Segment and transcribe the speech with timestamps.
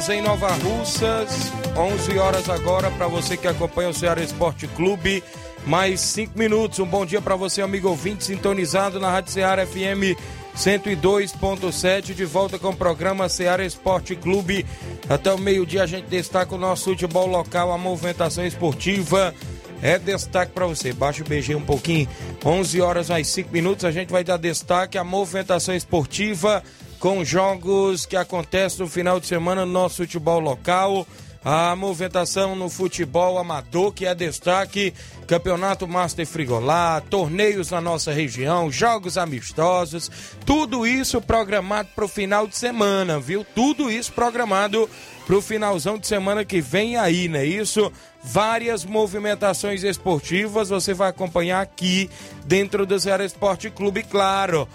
[0.00, 5.22] horas em Nova Russas, 11 horas agora para você que acompanha o Ceará Esporte Clube.
[5.66, 6.78] Mais 5 minutos.
[6.78, 10.16] Um bom dia para você, amigo ouvinte, sintonizado na Rádio Ceará FM
[10.56, 12.14] 102.7.
[12.14, 14.64] De volta com o programa Ceará Esporte Clube.
[15.06, 19.34] Até o meio-dia a gente destaca o nosso futebol local, a movimentação esportiva.
[19.82, 20.94] É destaque para você.
[20.94, 22.08] Baixa o BG um pouquinho.
[22.42, 23.84] 11 horas mais 5 minutos.
[23.84, 26.62] A gente vai dar destaque à movimentação esportiva
[27.00, 31.06] com jogos que acontecem no final de semana no nosso futebol local.
[31.42, 34.92] A movimentação no futebol amador, que é destaque,
[35.26, 40.10] Campeonato Master Frigolá, torneios na nossa região, jogos amistosos,
[40.44, 43.42] tudo isso programado para o final de semana, viu?
[43.54, 44.86] Tudo isso programado
[45.26, 47.42] para o finalzão de semana que vem aí, né?
[47.46, 47.90] Isso,
[48.22, 52.10] várias movimentações esportivas você vai acompanhar aqui
[52.44, 54.68] dentro do Ceará Esporte Clube, claro.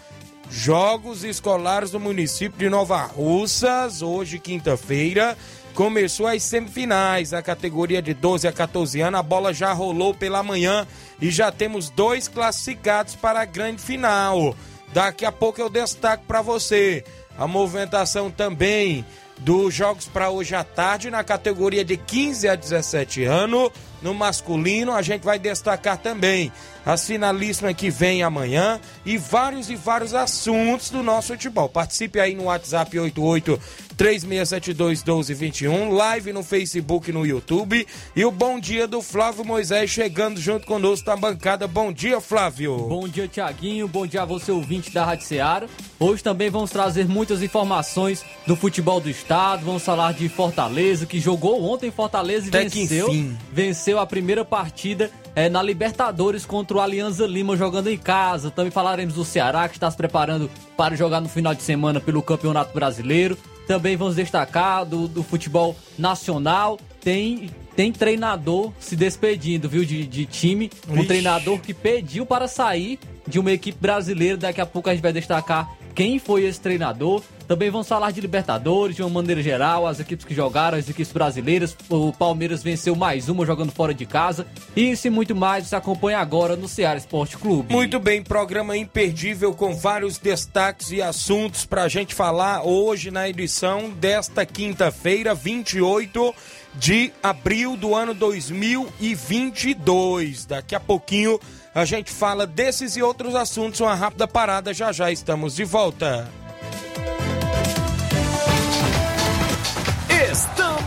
[0.50, 5.38] Jogos escolares do município de Nova Russas, hoje, quinta-feira.
[5.74, 9.20] Começou as semifinais, a categoria de 12 a 14 anos.
[9.20, 10.88] A bola já rolou pela manhã
[11.20, 14.56] e já temos dois classificados para a grande final.
[14.94, 17.04] Daqui a pouco eu destaco para você
[17.38, 19.06] a movimentação também
[19.40, 23.72] dos jogos para hoje à tarde na categoria de 15 a 17 anos.
[24.02, 26.52] No masculino, a gente vai destacar também
[26.86, 31.68] as finalíssimas que vem amanhã e vários e vários assuntos do nosso futebol.
[31.68, 33.60] Participe aí no WhatsApp 88
[33.98, 37.88] 3672 1221, live no Facebook e no YouTube.
[38.16, 41.68] E o bom dia do Flávio Moisés chegando junto conosco na bancada.
[41.68, 42.78] Bom dia, Flávio.
[42.78, 43.88] Bom dia, Tiaguinho.
[43.88, 45.66] Bom dia a você, ouvinte da Rádio Ceará.
[46.00, 49.66] Hoje também vamos trazer muitas informações do futebol do estado.
[49.66, 53.08] Vamos falar de Fortaleza, que jogou ontem Fortaleza e Até que venceu.
[53.08, 53.38] enfim.
[53.52, 58.50] Venceu a primeira partida é, na Libertadores contra o Alianza Lima jogando em casa.
[58.50, 62.22] Também falaremos do Ceará, que está se preparando para jogar no final de semana pelo
[62.22, 63.38] Campeonato Brasileiro.
[63.68, 66.80] Também vamos destacar do, do futebol nacional.
[67.02, 70.72] Tem, tem treinador se despedindo, viu, de, de time.
[70.90, 71.08] Um Ixi.
[71.08, 74.38] treinador que pediu para sair de uma equipe brasileira.
[74.38, 77.22] Daqui a pouco a gente vai destacar quem foi esse treinador.
[77.48, 81.12] Também vamos falar de Libertadores de uma maneira geral, as equipes que jogaram, as equipes
[81.12, 81.76] brasileiras.
[81.90, 84.48] O Palmeiras venceu mais uma jogando fora de casa.
[84.76, 87.74] Isso e muito mais você acompanha agora no Ceará Esporte Clube.
[87.74, 93.30] Muito bem, programa imperdível com vários destaques e assuntos para a gente falar hoje na
[93.30, 96.34] edição desta quinta-feira, 28
[96.76, 100.46] de abril do ano 2022.
[100.46, 101.40] Daqui a pouquinho
[101.74, 103.80] a gente fala desses e outros assuntos.
[103.80, 106.30] Uma rápida parada, já já estamos de volta.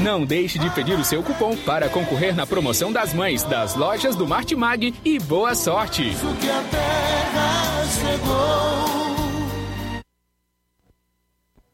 [0.00, 4.14] Não deixe de pedir o seu cupom para concorrer na promoção das mães das lojas
[4.14, 6.04] do Martimag e boa sorte!
[6.40, 8.98] Que a terra chegou.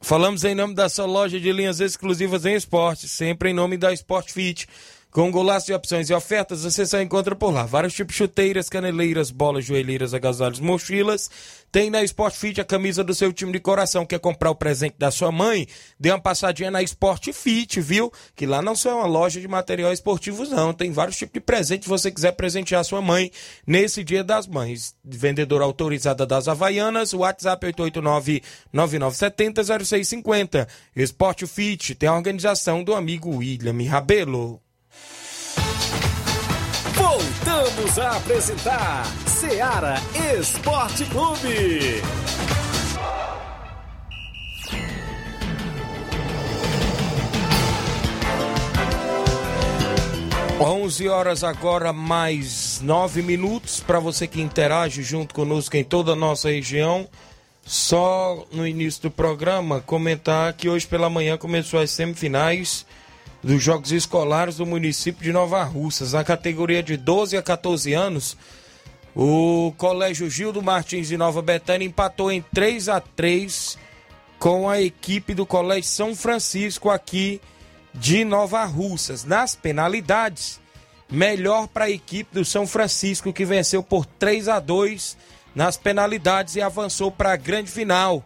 [0.01, 3.93] Falamos em nome da sua loja de linhas exclusivas em esporte, sempre em nome da
[3.93, 4.69] Sport Fit.
[5.15, 7.65] Com golaço de opções e ofertas, você só encontra por lá.
[7.65, 11.31] Vários tipos de chuteiras, caneleiras, bolas, joelheiras, agasalhos, mochilas.
[11.71, 14.05] Tem na Sport Fit a camisa do seu time de coração.
[14.05, 15.69] Quer comprar o presente da sua mãe?
[16.01, 18.13] Dê uma passadinha na Sport Fit, viu?
[18.35, 20.73] Que lá não só é uma loja de material esportivos, não.
[20.73, 23.31] Tem vários tipos de presente se você quiser presentear sua mãe
[23.65, 24.97] nesse Dia das Mães.
[25.05, 27.65] Vendedora autorizada das Havaianas, WhatsApp
[28.75, 30.67] 889-9970-0650.
[30.97, 34.64] Sport Fit tem a organização do amigo William Rabelo.
[36.95, 39.97] Voltamos a apresentar Seara
[40.39, 42.03] Esporte Clube.
[50.61, 53.81] 11 horas agora, mais 9 minutos.
[53.81, 57.09] Para você que interage junto conosco em toda a nossa região.
[57.67, 62.87] Só no início do programa comentar que hoje pela manhã começou as semifinais
[63.45, 66.15] dos Jogos Escolares do município de Nova Russas.
[66.15, 68.37] Na categoria de 12 a 14 anos,
[69.15, 73.79] o Colégio Gildo Martins de Nova Betânia empatou em 3 a 3
[74.39, 77.41] com a equipe do Colégio São Francisco aqui
[77.93, 79.25] de Nova Russas.
[79.25, 80.59] Nas penalidades,
[81.11, 85.19] melhor para a equipe do São Francisco que venceu por 3 a 2
[85.55, 88.25] nas penalidades e avançou para a grande final.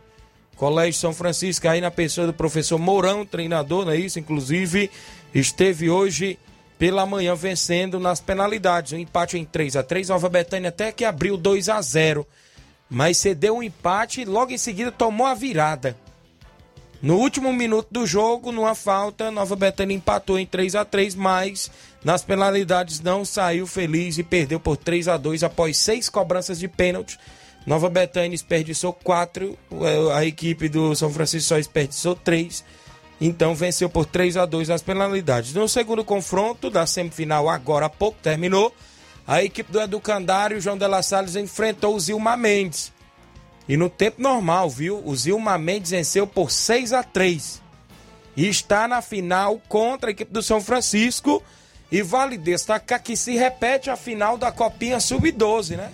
[0.58, 4.18] Colégio São Francisco aí na pessoa do professor Mourão, treinador, não é isso?
[4.18, 4.90] Inclusive,
[5.32, 6.36] esteve hoje
[6.76, 8.92] pela manhã vencendo nas penalidades.
[8.92, 12.26] Um empate em 3 a 3 Nova Betânia até que abriu 2 a 0
[12.90, 15.94] mas cedeu um empate e logo em seguida tomou a virada.
[17.02, 21.70] No último minuto do jogo, numa falta, Nova Betânia empatou em 3 a 3 mas
[22.02, 26.66] nas penalidades não saiu feliz e perdeu por 3 a 2 após seis cobranças de
[26.66, 27.18] pênalti.
[27.66, 29.58] Nova Betânia desperdiçou quatro,
[30.14, 32.64] a equipe do São Francisco só desperdiçou três.
[33.20, 35.52] Então venceu por 3 a 2 nas penalidades.
[35.52, 38.72] No segundo confronto da semifinal, agora há pouco terminou,
[39.26, 42.92] a equipe do Educandário, João de La Salles, enfrentou o Zilma Mendes.
[43.68, 45.02] E no tempo normal, viu?
[45.04, 47.60] O Zilma Mendes venceu por 6 a 3
[48.34, 51.42] E está na final contra a equipe do São Francisco.
[51.90, 55.90] E vale destacar que se repete a final da Copinha Sub-12, né?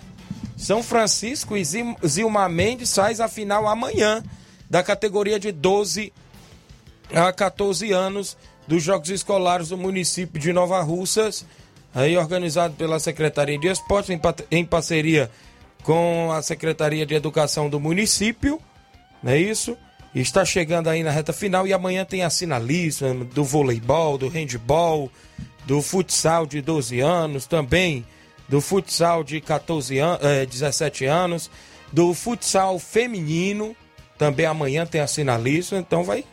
[0.57, 4.23] São Francisco e Zilma Mendes faz a final amanhã
[4.69, 6.11] da categoria de 12
[7.13, 8.37] a 14 anos
[8.67, 11.45] dos Jogos Escolares do município de Nova Russas,
[11.93, 14.11] aí organizado pela Secretaria de Esporte
[14.49, 15.29] em parceria
[15.83, 18.59] com a Secretaria de Educação do município,
[19.21, 19.77] não é isso?
[20.15, 25.11] Está chegando aí na reta final e amanhã tem a sinalista do voleibol, do handball,
[25.65, 28.05] do futsal de 12 anos, também
[28.47, 31.49] do futsal de 14 an eh, 17 anos,
[31.91, 33.75] do futsal feminino,
[34.17, 36.23] também amanhã tem a sinalista, então vai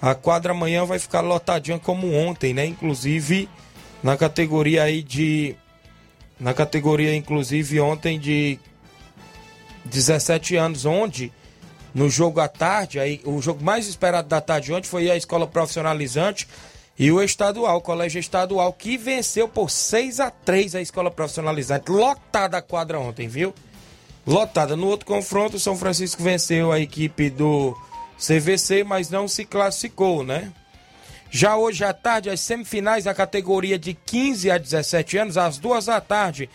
[0.00, 2.64] a quadra amanhã vai ficar lotadinha como ontem, né?
[2.64, 3.48] Inclusive
[4.02, 5.56] na categoria aí de
[6.38, 8.60] na categoria inclusive ontem de
[9.84, 11.32] 17 anos, onde
[11.94, 15.46] no jogo à tarde, aí, o jogo mais esperado da tarde ontem foi a escola
[15.46, 16.46] profissionalizante
[16.98, 21.90] e o estadual, o colégio estadual, que venceu por 6 a 3 a escola profissionalizante.
[21.90, 23.54] Lotada a quadra ontem, viu?
[24.26, 24.74] Lotada.
[24.74, 27.76] No outro confronto, o São Francisco venceu a equipe do
[28.18, 30.52] CVC, mas não se classificou, né?
[31.30, 35.86] Já hoje à tarde, as semifinais da categoria de 15 a 17 anos, às duas
[35.86, 36.50] da tarde,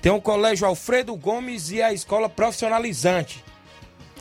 [0.00, 3.44] tem o Colégio Alfredo Gomes e a Escola Profissionalizante.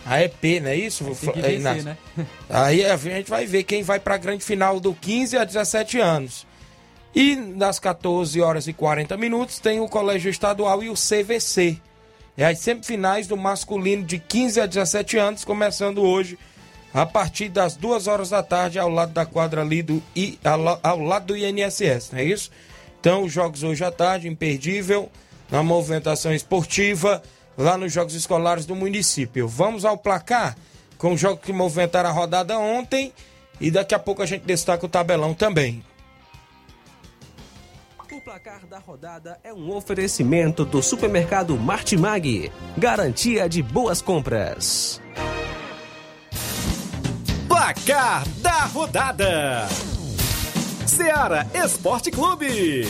[0.05, 1.03] A EP, não é isso?
[1.03, 1.97] Tem vencer, né?
[2.49, 5.99] Aí a gente vai ver quem vai para a grande final do 15 a 17
[5.99, 6.47] anos.
[7.13, 11.77] E nas 14 horas e 40 minutos tem o Colégio Estadual e o CVC.
[12.37, 16.39] É as semifinais do masculino de 15 a 17 anos, começando hoje
[16.93, 20.79] a partir das 2 horas da tarde ao lado da quadra ali do I, ao,
[20.81, 22.51] ao lado do INSS, não é isso?
[22.99, 25.09] Então, os jogos hoje à tarde, imperdível
[25.49, 27.21] na movimentação esportiva
[27.61, 29.47] lá nos Jogos Escolares do município.
[29.47, 30.57] Vamos ao placar
[30.97, 33.13] com o jogo que movimentaram a rodada ontem
[33.59, 35.83] e daqui a pouco a gente destaca o tabelão também.
[38.11, 45.01] O placar da rodada é um oferecimento do supermercado Martimag, garantia de boas compras.
[47.47, 49.67] Placar da rodada:
[50.85, 52.85] Seara Esporte Clube.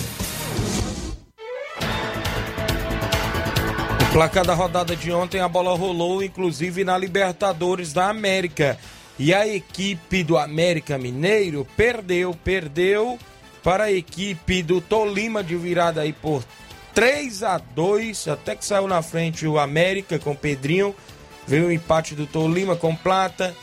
[4.11, 8.77] Placar da rodada de ontem, a bola rolou, inclusive na Libertadores da América.
[9.17, 13.17] E a equipe do América Mineiro perdeu, perdeu
[13.63, 16.43] para a equipe do Tolima de virada aí por
[16.93, 20.93] 3 a 2 até que saiu na frente o América com o Pedrinho.
[21.47, 23.55] Veio o empate do Tolima com Plata.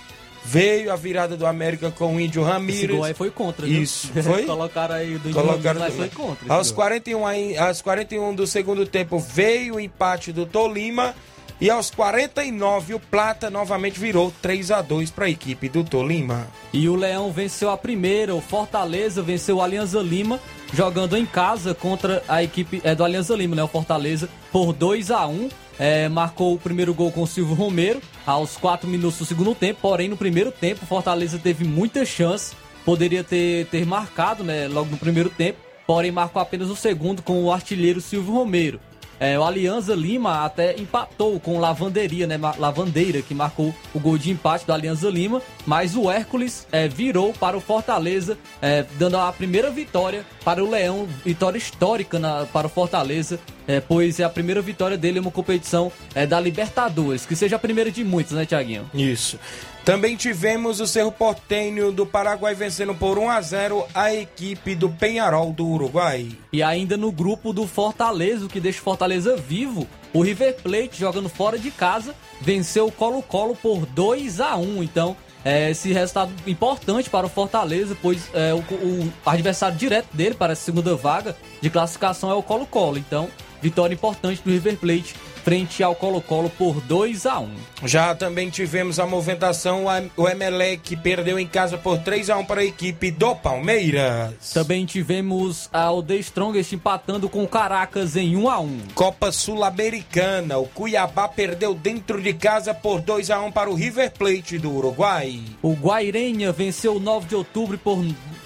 [0.51, 2.91] Veio a virada do América com o Índio Esse Ramírez.
[2.91, 3.83] gol aí foi contra, viu?
[3.83, 4.45] Isso, foi?
[4.45, 6.45] Colocaram aí do Colocaram mas do- foi contra.
[6.45, 6.77] esse Aos gol.
[6.77, 11.15] 41, aí- aos 41 do segundo tempo veio o empate do Tolima.
[11.61, 16.47] E aos 49 o Plata novamente virou 3 a 2 para a equipe do Tolima.
[16.73, 20.39] E o Leão venceu a primeira, o Fortaleza venceu o Alianza Lima,
[20.73, 23.63] jogando em casa contra a equipe é, do Alianza Lima, né?
[23.65, 28.01] O Fortaleza, por 2 a 1 é, marcou o primeiro gol com o Silvio Romero
[28.27, 32.55] aos 4 minutos do segundo tempo, porém no primeiro tempo Fortaleza teve muita chance,
[32.85, 37.43] poderia ter, ter marcado né, logo no primeiro tempo, porém marcou apenas o segundo com
[37.45, 38.81] o artilheiro Silvio Romero.
[39.21, 42.39] É, o Alianza Lima até empatou com o Lavanderia, né?
[42.57, 45.43] Lavandeira, que marcou o gol de empate do Alianza Lima.
[45.67, 50.71] Mas o Hércules é, virou para o Fortaleza, é, dando a primeira vitória para o
[50.71, 51.09] Leão.
[51.25, 55.31] Vitória histórica na- para o Fortaleza, é, pois é a primeira vitória dele em uma
[55.31, 57.27] competição é, da Libertadores.
[57.27, 58.91] Que seja a primeira de muitos, né, Tiaguinho?
[58.95, 59.39] Isso.
[59.85, 64.89] Também tivemos o Cerro Portenho do Paraguai vencendo por 1 a 0 a equipe do
[64.89, 66.29] Penharol do Uruguai.
[66.53, 70.99] E ainda no grupo do Fortaleza, o que deixa o Fortaleza vivo, o River Plate
[70.99, 76.33] jogando fora de casa venceu o Colo-Colo por 2 a 1 Então, é, esse resultado
[76.47, 81.37] importante para o Fortaleza, pois é, o, o adversário direto dele para a segunda vaga
[81.61, 82.99] de classificação é o Colo-Colo.
[82.99, 83.31] Então,
[83.61, 87.51] vitória importante do River Plate frente ao Colo-Colo por 2 a 1
[87.85, 89.87] Já também tivemos a movimentação,
[90.17, 94.53] o Emelec perdeu em casa por 3 a 1 para a equipe do Palmeiras.
[94.53, 100.59] Também tivemos a The Strongest empatando com o Caracas em 1 a 1 Copa Sul-Americana,
[100.59, 104.71] o Cuiabá perdeu dentro de casa por 2 a 1 para o River Plate do
[104.71, 105.41] Uruguai.
[105.63, 107.99] O Guairenha venceu o 9 de outubro por,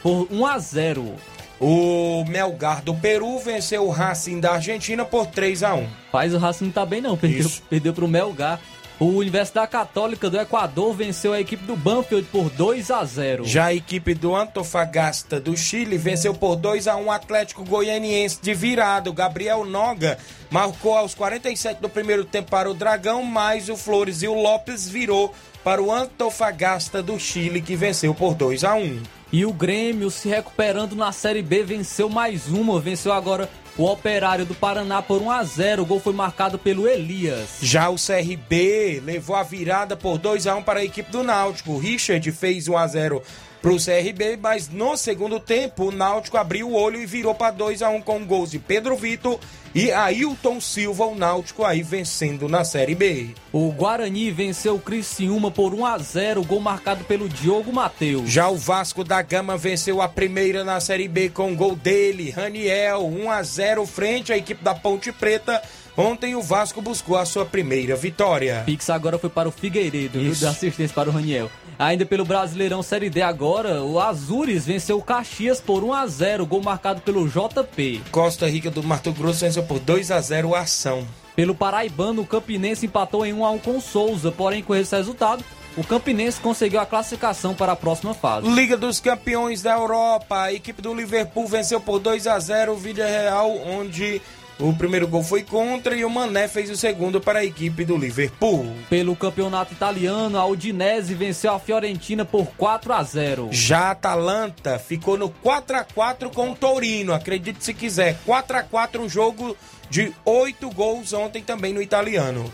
[0.03, 1.17] por 1 a 0
[1.65, 5.89] O Melgar do Peru venceu o Racing da Argentina por 3 a 1.
[6.11, 7.63] Faz o Racing não tá bem não, perdeu, Isso.
[7.71, 8.61] perdeu pro Melgar.
[8.99, 13.67] O Universidade Católica do Equador venceu a equipe do Banfield por 2 a 0 Já
[13.67, 18.53] a equipe do Antofagasta do Chile venceu por 2 a 1 o Atlético Goianiense de
[18.55, 19.09] virada.
[19.09, 20.19] O Gabriel Noga
[20.51, 24.89] marcou aos 47 do primeiro tempo para o Dragão, mas o Flores e o Lopes
[24.89, 29.22] virou para o Antofagasta do Chile que venceu por 2 a 1.
[29.33, 33.49] E o Grêmio se recuperando na Série B venceu mais uma, venceu agora
[33.79, 37.57] o Operário do Paraná por 1 a 0 O gol foi marcado pelo Elias.
[37.63, 41.73] Já o CRB levou a virada por 2 a 1 para a equipe do Náutico.
[41.73, 43.23] O Richard fez 1 a 0
[43.63, 47.53] para o CRB, mas no segundo tempo o Náutico abriu o olho e virou para
[47.53, 49.39] 2 a 1 com gols de Pedro Vitor
[49.73, 53.31] e Ailton Silva, o Náutico aí vencendo na Série B.
[53.53, 58.29] O Guarani venceu o Criciúma por 1 a 0 gol marcado pelo Diogo Matheus.
[58.29, 63.07] Já o Vasco da Gama venceu a primeira na Série B com gol dele, Raniel,
[63.07, 65.63] 1 a 0 frente à equipe da Ponte Preta.
[65.97, 68.63] Ontem o Vasco buscou a sua primeira vitória.
[68.65, 70.33] Pix agora foi para o Figueiredo, viu?
[70.33, 70.43] Isso.
[70.43, 71.51] Da assistência para o Raniel.
[71.79, 76.47] Ainda pelo Brasileirão Série D agora, o Azures venceu o Caxias por 1 a 0
[76.47, 78.03] gol marcado pelo JP.
[78.11, 81.07] Costa Rica do Mato Grosso venceu por 2 a 0 o Ação.
[81.37, 84.95] Pelo Paraibano, o Campinense empatou em 1 a 1 com o Souza, porém com esse
[84.95, 85.45] resultado,
[85.77, 88.47] o Campinense conseguiu a classificação para a próxima fase.
[88.49, 92.77] Liga dos Campeões da Europa, a equipe do Liverpool venceu por 2 a 0 o
[92.77, 94.21] Vídea Real, onde
[94.63, 97.97] o primeiro gol foi contra e o Mané fez o segundo para a equipe do
[97.97, 98.67] Liverpool.
[98.89, 103.49] Pelo campeonato italiano, a Udinese venceu a Fiorentina por 4 a 0.
[103.51, 108.17] Já a Atalanta ficou no 4 a 4 com o Torino, acredite se quiser.
[108.25, 109.57] 4 a 4 um jogo
[109.91, 112.51] de 8 gols ontem também no italiano.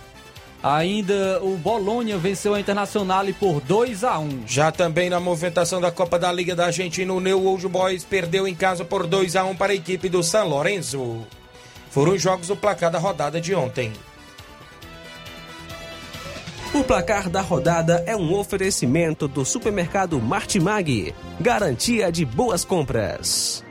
[0.62, 4.42] Ainda o Bolonha venceu a Internacional por 2 a 1.
[4.46, 8.48] Já também na movimentação da Copa da Liga da Argentina, o New Old Boys perdeu
[8.48, 11.24] em casa por 2 a 1 para a equipe do San Lorenzo.
[11.90, 13.92] Foram os jogos do placar da rodada de ontem.
[16.74, 21.14] O placar da rodada é um oferecimento do supermercado Martimag.
[21.40, 23.64] Garantia de boas compras.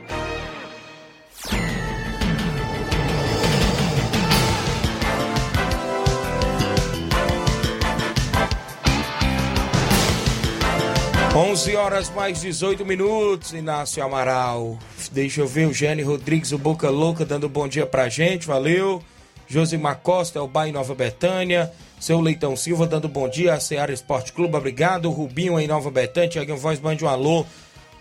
[11.40, 14.76] Onze horas mais 18 minutos, Inácio Amaral.
[15.12, 19.00] Deixa eu ver o Gênio Rodrigues, o Boca Louca, dando bom dia pra gente, valeu.
[19.46, 21.72] Josimar Costa, o Bahia Nova Betânia.
[22.00, 23.54] Seu Leitão Silva, dando bom dia.
[23.54, 25.12] A Seara Esporte Clube, obrigado.
[25.12, 26.28] Rubinho em Nova Betânia.
[26.28, 27.46] Tiaguinho Voz, mande um alô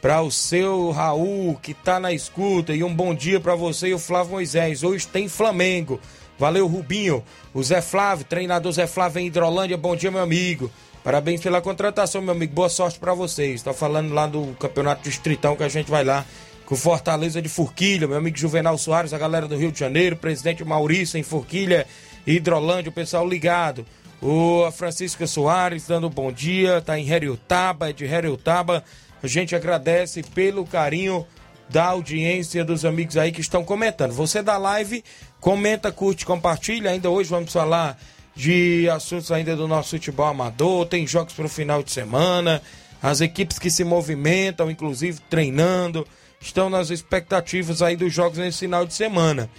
[0.01, 2.73] para o seu Raul, que tá na escuta.
[2.73, 4.81] E um bom dia para você e o Flávio Moisés.
[4.81, 5.99] Hoje tem Flamengo.
[6.39, 7.23] Valeu, Rubinho.
[7.53, 9.77] O Zé Flávio, treinador Zé Flávio em Hidrolândia.
[9.77, 10.71] Bom dia, meu amigo.
[11.07, 12.53] Parabéns pela contratação, meu amigo.
[12.53, 13.63] Boa sorte para vocês.
[13.63, 16.25] Tá falando lá do Campeonato Distritão que a gente vai lá
[16.65, 20.65] com Fortaleza de Forquilha, meu amigo Juvenal Soares, a galera do Rio de Janeiro, presidente
[20.65, 21.87] Maurício em Forquilha,
[22.27, 23.85] Hidrolândia, o pessoal ligado.
[24.21, 28.83] O Francisca Soares dando bom dia, tá em Heriotaba, é de Heriotaba.
[29.23, 31.25] A gente agradece pelo carinho
[31.69, 34.11] da audiência dos amigos aí que estão comentando.
[34.11, 35.01] Você da live,
[35.39, 36.91] comenta, curte, compartilha.
[36.91, 37.97] Ainda hoje vamos falar
[38.37, 42.61] de assuntos ainda do nosso futebol amador, tem jogos para o final de semana,
[43.01, 46.07] as equipes que se movimentam, inclusive treinando,
[46.39, 49.49] estão nas expectativas aí dos jogos nesse final de semana.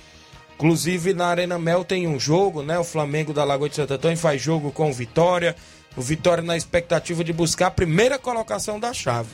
[0.54, 2.78] Inclusive na Arena Mel tem um jogo, né?
[2.78, 5.56] O Flamengo da Lagoa de Santo Antônio faz jogo com o Vitória.
[5.96, 9.30] O Vitória na expectativa de buscar a primeira colocação da chave.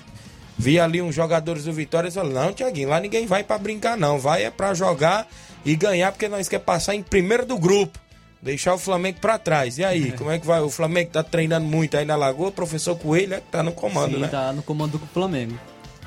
[0.57, 3.97] Vi ali uns jogadores do Vitória e falei, não, Tiaguinho, lá ninguém vai para brincar
[3.97, 5.29] não, vai é para jogar
[5.65, 7.99] e ganhar porque nós quer passar em primeiro do grupo.
[8.45, 9.79] Deixar o Flamengo para trás.
[9.79, 10.61] E aí, como é que vai?
[10.61, 13.73] O Flamengo tá treinando muito aí na Lagoa, o professor Coelho é que tá no
[13.73, 14.29] comando, Sim, né?
[14.29, 15.59] tá no comando do Flamengo.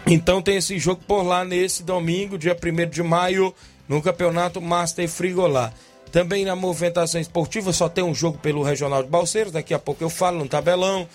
[0.05, 3.55] Então tem esse jogo por lá nesse domingo, dia 1 de maio,
[3.89, 5.73] no Campeonato Master Frigolá.
[6.11, 10.03] Também na movimentação esportiva só tem um jogo pelo Regional de Balseiros, daqui a pouco
[10.03, 11.07] eu falo no tabelão,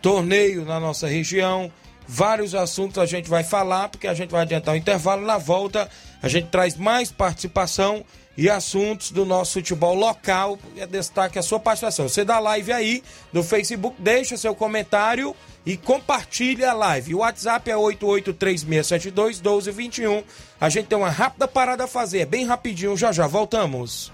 [0.00, 1.70] torneio na nossa região,
[2.08, 5.90] vários assuntos a gente vai falar, porque a gente vai adiantar o intervalo, na volta
[6.22, 8.02] a gente traz mais participação
[8.36, 10.58] e assuntos do nosso futebol local,
[10.88, 12.08] destaque a sua participação.
[12.08, 15.34] Você dá live aí no Facebook, deixa seu comentário
[15.64, 17.14] e compartilha a live.
[17.14, 20.24] O WhatsApp é 8836721221.
[20.60, 24.10] A gente tem uma rápida parada a fazer, bem rapidinho, já já voltamos.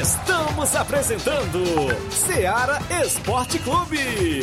[0.00, 1.60] Estamos apresentando
[2.10, 4.42] Seara Esporte Clube.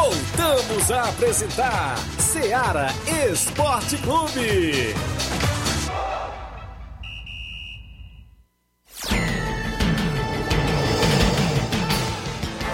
[0.04, 2.88] Voltamos a apresentar Seara
[3.26, 4.94] Esporte Clube.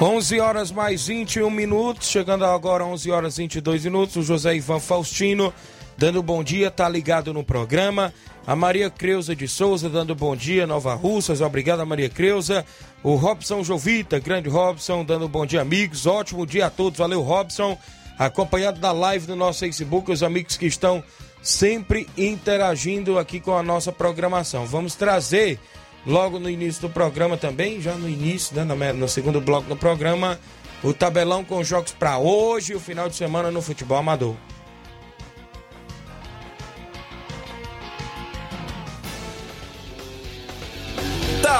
[0.00, 4.16] 11 horas mais 21 minutos, chegando agora 11 horas e 22 minutos.
[4.16, 5.54] O José Ivan Faustino
[5.96, 8.12] dando bom dia, tá ligado no programa.
[8.46, 12.64] A Maria Creuza de Souza dando bom dia, Nova Russas, obrigado Maria Creuza.
[13.02, 16.06] O Robson Jovita, grande Robson, dando bom dia, amigos.
[16.06, 17.78] Ótimo dia a todos, valeu Robson.
[18.18, 21.02] Acompanhado da live do nosso Facebook, os amigos que estão
[21.42, 24.66] sempre interagindo aqui com a nossa programação.
[24.66, 25.58] Vamos trazer
[26.06, 30.38] logo no início do programa também, já no início, né, no segundo bloco do programa,
[30.82, 34.34] o tabelão com jogos para hoje e o final de semana no futebol amador.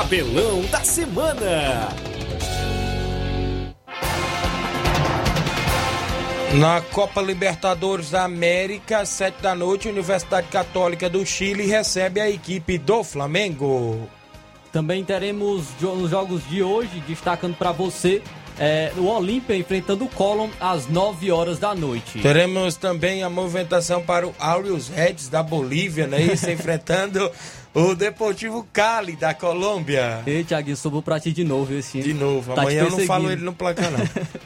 [0.01, 1.89] Tabelão da Semana.
[6.59, 12.79] Na Copa Libertadores da América, sete da noite, Universidade Católica do Chile recebe a equipe
[12.79, 14.09] do Flamengo.
[14.73, 18.23] Também teremos nos jogos de hoje, destacando para você,
[18.61, 22.19] é, o Olímpia enfrentando o Colón às 9 horas da noite.
[22.21, 26.21] Teremos também a movimentação para o Aureus Reds da Bolívia, né?
[26.21, 27.33] Isso, enfrentando
[27.73, 30.23] o Deportivo Cali da Colômbia.
[30.27, 33.31] Ei, Thiaguinho, sobrou pra ti de novo esse De novo, Tá amanhã eu não falo
[33.31, 34.01] ele no placar, não.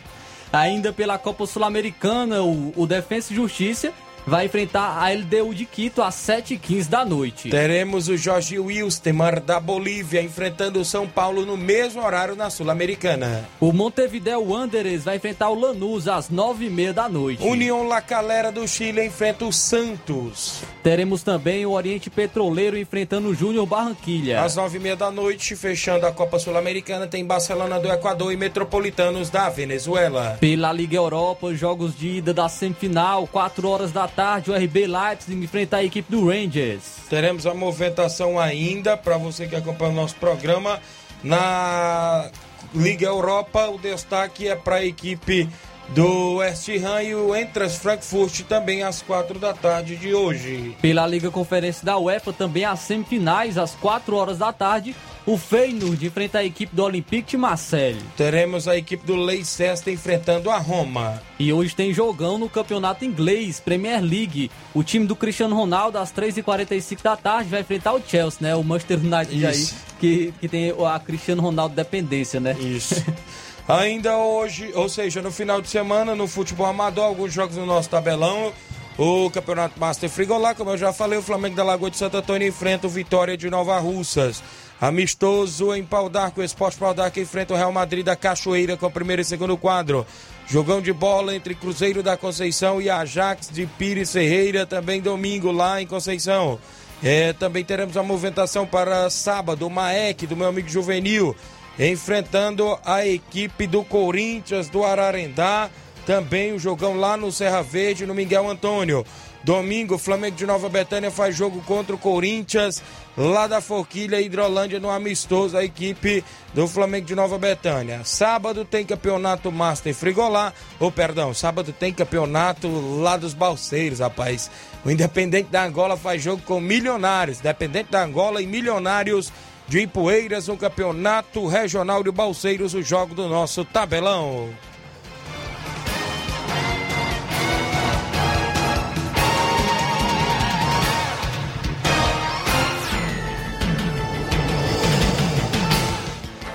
[0.52, 3.92] Ainda pela Copa Sul-Americana, o, o Defensa e Justiça
[4.26, 7.50] vai enfrentar a LDU de Quito às 7h15 da noite.
[7.50, 13.48] Teremos o Jorge Wilstermann da Bolívia enfrentando o São Paulo no mesmo horário na Sul-Americana.
[13.60, 17.42] O Montevideo Wanderers vai enfrentar o Lanús às 9h30 da noite.
[17.42, 20.62] União La Calera do Chile enfrenta o Santos.
[20.82, 24.42] Teremos também o Oriente Petroleiro enfrentando o Júnior Barranquilha.
[24.42, 28.36] Às nove e meia da noite, fechando a Copa Sul-Americana, tem Barcelona do Equador e
[28.36, 30.36] Metropolitanos da Venezuela.
[30.40, 35.44] Pela Liga Europa, jogos de ida da semifinal, 4 horas da tarde, o RB Leipzig
[35.44, 36.98] enfrenta a equipe do Rangers.
[37.08, 40.80] Teremos a movimentação ainda, para você que acompanha o nosso programa,
[41.22, 42.30] na
[42.74, 45.48] Liga Europa, o destaque é para a equipe
[45.90, 50.76] do West Ham e o Entras Frankfurt também às quatro da tarde de hoje.
[50.80, 54.94] Pela Liga Conferência da UEFA, também às semifinais, às 4 horas da tarde,
[55.26, 58.00] o Feyenoord enfrenta a equipe do Olympique de Marseille.
[58.16, 61.22] Teremos a equipe do Leicester enfrentando a Roma.
[61.38, 64.50] E hoje tem jogão no campeonato inglês, Premier League.
[64.74, 68.54] O time do Cristiano Ronaldo, às 3h45 da tarde, vai enfrentar o Chelsea, né?
[68.54, 69.74] O Manchester United Isso.
[69.74, 72.54] aí, que, que tem a Cristiano Ronaldo dependência, né?
[72.60, 73.02] Isso.
[73.66, 77.88] Ainda hoje, ou seja, no final de semana, no futebol amador, alguns jogos no nosso
[77.88, 78.52] tabelão.
[78.98, 82.46] O Campeonato Master Frigolá, como eu já falei, o Flamengo da Lagoa de Santo Antônio
[82.46, 84.42] enfrenta o Vitória de Nova Russas.
[84.80, 88.86] Amistoso em Pau d'Arco, o Esporte Pau d'Arco enfrenta o Real Madrid da Cachoeira com
[88.86, 90.06] o primeiro e segundo quadro.
[90.46, 95.80] Jogão de bola entre Cruzeiro da Conceição e Ajax de Pires Ferreira, também domingo lá
[95.80, 96.58] em Conceição.
[97.02, 101.34] É, também teremos a movimentação para sábado, o Maek, do meu amigo Juvenil,
[101.78, 105.70] enfrentando a equipe do Corinthians do Ararendá.
[106.06, 109.04] Também o jogão lá no Serra Verde, no Miguel Antônio.
[109.44, 112.82] Domingo, Flamengo de Nova Betânia faz jogo contra o Corinthians,
[113.14, 118.00] lá da Forquilha, Hidrolândia, no amistoso, a equipe do Flamengo de Nova Betânia.
[118.04, 122.68] Sábado tem campeonato Master Frigolá, ou perdão, sábado tem campeonato
[123.02, 124.50] lá dos Balseiros, rapaz.
[124.82, 129.30] O Independente da Angola faz jogo com Milionários, Independente da Angola e Milionários
[129.68, 134.48] de Ipueiras, no campeonato regional de Balseiros, o jogo do nosso tabelão.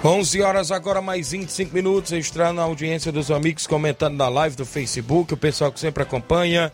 [0.03, 4.65] Onze horas agora mais 25 minutos, extra na audiência dos amigos comentando na live do
[4.65, 6.71] Facebook, o pessoal que sempre acompanha.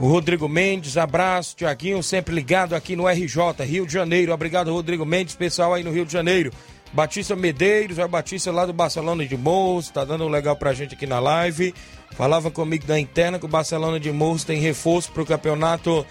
[0.00, 4.32] O Rodrigo Mendes, abraço, Tiaguinho, sempre ligado aqui no RJ, Rio de Janeiro.
[4.32, 6.50] Obrigado, Rodrigo Mendes, pessoal aí no Rio de Janeiro.
[6.90, 10.72] Batista Medeiros, é o Batista lá do Barcelona de Morros, tá dando um legal pra
[10.72, 11.74] gente aqui na live.
[12.12, 16.06] Falava comigo da interna que o Barcelona de Morros tem reforço pro campeonato,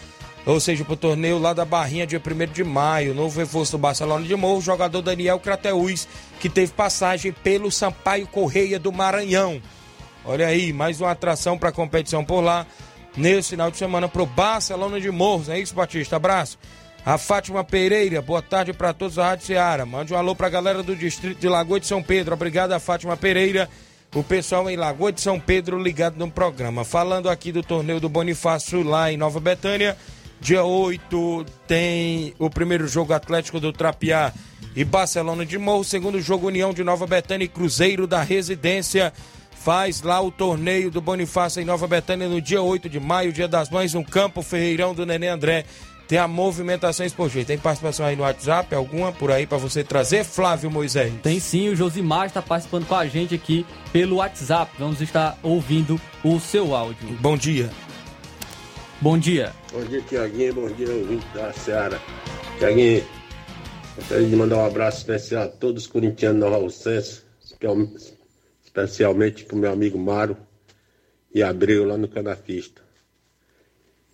[0.46, 3.16] ou seja, pro torneio lá da Barrinha, dia 1 de maio.
[3.16, 6.08] Novo reforço do Barcelona de Morros, jogador Daniel Crateus,
[6.40, 9.60] que teve passagem pelo Sampaio Correia do Maranhão.
[10.24, 12.68] Olha aí, mais uma atração pra competição por lá
[13.20, 15.50] nesse final de semana pro Barcelona de Morros.
[15.50, 16.16] É isso, Batista?
[16.16, 16.58] Abraço.
[17.06, 19.86] A Fátima Pereira, boa tarde para todos da Rádio Ceará.
[19.86, 22.34] Mande um alô pra galera do distrito de Lagoa de São Pedro.
[22.34, 23.70] Obrigado a Fátima Pereira.
[24.14, 26.84] O pessoal em Lagoa de São Pedro ligado no programa.
[26.84, 29.98] Falando aqui do torneio do Bonifácio lá em Nova Betânia.
[30.42, 34.34] Dia 8 tem o primeiro jogo Atlético do Trapiá
[34.76, 35.84] e Barcelona de Morro.
[35.84, 39.14] Segundo jogo União de Nova Betânia e Cruzeiro da Residência
[39.70, 43.48] faz lá o torneio do Bonifácio em Nova Betânia no dia 8 de maio, dia
[43.48, 45.64] das mães, no campo Ferreirão do Nenê André.
[46.08, 47.46] Tem a movimentação esportiva.
[47.46, 51.14] Tem participação aí no WhatsApp, alguma por aí para você trazer, Flávio Moisés?
[51.22, 54.72] Tem sim, o Josimar está participando com a gente aqui pelo WhatsApp.
[54.80, 57.08] Vamos estar ouvindo o seu áudio.
[57.22, 57.70] Bom dia.
[59.00, 59.54] Bom dia.
[59.72, 60.54] Bom dia, Tiaguinho.
[60.56, 62.02] Bom dia, ouvinte da Seara.
[62.58, 63.04] Tiaguinho,
[63.96, 67.22] gostaria de mandar um abraço especial a todos os corintianos Nova Alcense,
[68.70, 70.38] especialmente para o meu amigo Mário
[71.34, 72.82] e Abreu lá no Canafista.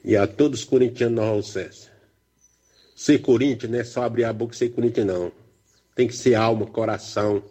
[0.04, 1.90] E a todos os corintianos Nova Alcense.
[2.96, 5.32] Ser Corinthians não é só abrir a boca e ser Corinthians, não.
[5.94, 7.44] Tem que ser alma, coração.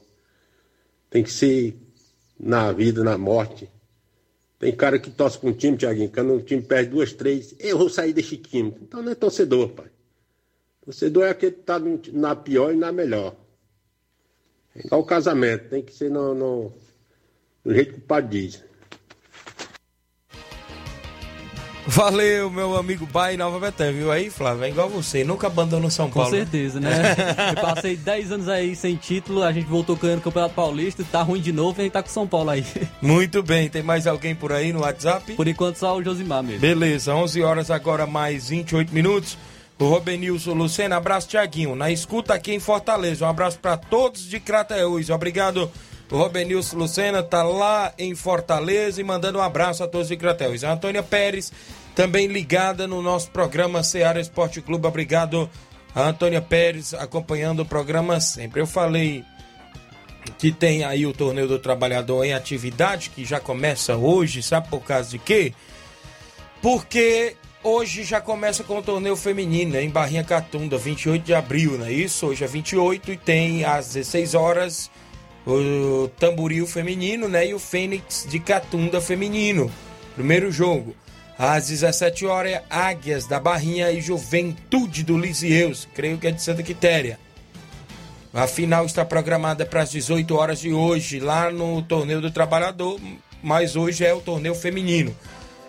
[1.11, 1.77] Tem que ser
[2.41, 3.69] na vida, na morte.
[4.59, 7.77] Tem cara que torce para um time, Tiaguinho, quando o time perde duas, três, eu
[7.77, 8.75] vou sair desse time.
[8.81, 9.91] Então não é torcedor, pai.
[10.83, 11.79] Torcedor é aquele que tá
[12.13, 13.37] na pior e na melhor.
[14.75, 16.73] É igual o casamento, tem que ser no, no,
[17.65, 18.63] do jeito que o pai diz.
[21.87, 24.65] Valeu, meu amigo Bai Nova Betânia, viu aí, Flávio?
[24.65, 26.31] É igual você, nunca abandonou São Com Paulo.
[26.33, 26.39] né?
[26.39, 26.91] certeza, né?
[27.55, 31.21] Eu passei 10 anos aí sem título, a gente voltou ganhando o Campeonato Paulista, tá
[31.21, 32.65] ruim de novo e a gente tá com São Paulo aí.
[33.03, 35.35] Muito bem, tem mais alguém por aí no WhatsApp?
[35.35, 36.61] Por enquanto só o Josimar mesmo.
[36.61, 39.37] Beleza, 11 horas agora mais 28 minutos.
[39.79, 41.77] O Robenilson Lucena, abraço Tiaguinho.
[41.77, 43.27] Na escuta aqui em Fortaleza.
[43.27, 45.11] Um abraço para todos de Crateús.
[45.11, 45.71] Obrigado.
[46.11, 50.63] O Robenilson Lucena tá lá em Fortaleza e mandando um abraço a todos de Crateús.
[50.63, 51.53] A Antônia Pérez
[51.95, 54.87] também ligada no nosso programa Seara Esporte Clube.
[54.87, 55.49] Obrigado
[55.95, 58.61] a Antônia Pérez acompanhando o programa sempre.
[58.61, 59.25] Eu falei
[60.39, 64.81] que tem aí o Torneio do Trabalhador em atividade, que já começa hoje, sabe por
[64.81, 65.53] causa de quê?
[66.61, 71.87] Porque hoje já começa com o torneio feminino em Barrinha Catunda, 28 de abril, não
[71.87, 72.27] é isso?
[72.27, 74.91] Hoje é 28 e tem às 16 horas
[75.47, 77.49] o Tamboril feminino, né?
[77.49, 79.71] E o Fênix de Catunda feminino.
[80.15, 80.95] Primeiro jogo.
[81.39, 86.63] Às 17 horas Águias da Barrinha e Juventude do Lisieus, creio que é de Santa
[86.63, 87.19] Quitéria.
[88.33, 93.01] A final está programada para as 18 horas de hoje, lá no Torneio do Trabalhador.
[93.43, 95.15] mas hoje é o torneio feminino.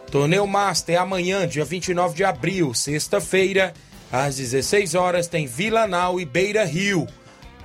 [0.10, 3.74] Torneio Master amanhã, dia 29 de abril, sexta-feira,
[4.12, 7.06] às 16 horas, tem Vila Nau e Beira Rio.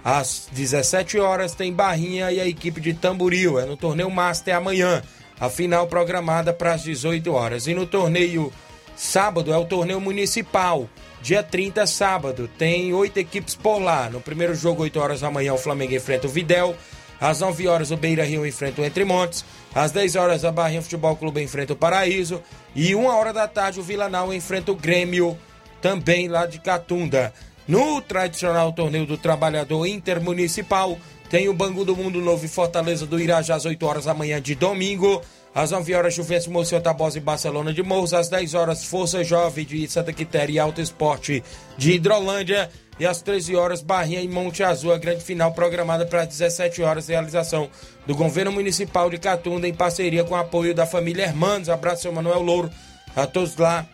[0.05, 3.59] Às 17 horas tem Barrinha e a equipe de Tamboril.
[3.59, 5.03] É no torneio Master amanhã.
[5.39, 7.67] A final programada para as 18 horas.
[7.67, 8.53] E no torneio
[8.97, 10.89] sábado é o torneio municipal.
[11.23, 14.09] Dia 30, sábado, tem oito equipes por lá.
[14.09, 16.75] No primeiro jogo, 8 horas da manhã, o Flamengo enfrenta o Videl.
[17.21, 19.45] Às 9 horas, o Beira Rio enfrenta o Entre Montes.
[19.75, 22.43] Às 10 horas, a Barrinha Futebol Clube enfrenta o Paraíso.
[22.75, 25.39] E 1 hora da tarde, o Vila Nau enfrenta o Grêmio,
[25.83, 27.35] também lá de Catunda.
[27.71, 30.99] No tradicional torneio do Trabalhador Intermunicipal,
[31.31, 34.43] tem o Bangu do Mundo Novo e Fortaleza do Irajá às 8 horas da manhã
[34.43, 35.23] de domingo.
[35.55, 38.13] Às 9 horas, Juventus Mocinho Tabosa e Barcelona de Morros.
[38.13, 41.45] Às 10 horas, Força Jovem de Santa Quitéria e Alto Esporte
[41.79, 42.69] de Hidrolândia.
[42.99, 46.83] E às 13 horas, Barrinha e Monte Azul, a grande final programada para as 17
[46.83, 47.71] horas, realização
[48.05, 51.69] do Governo Municipal de Catunda em parceria com o apoio da família Hermanos.
[51.69, 52.69] Abraço, seu Manuel Louro,
[53.15, 53.87] a todos lá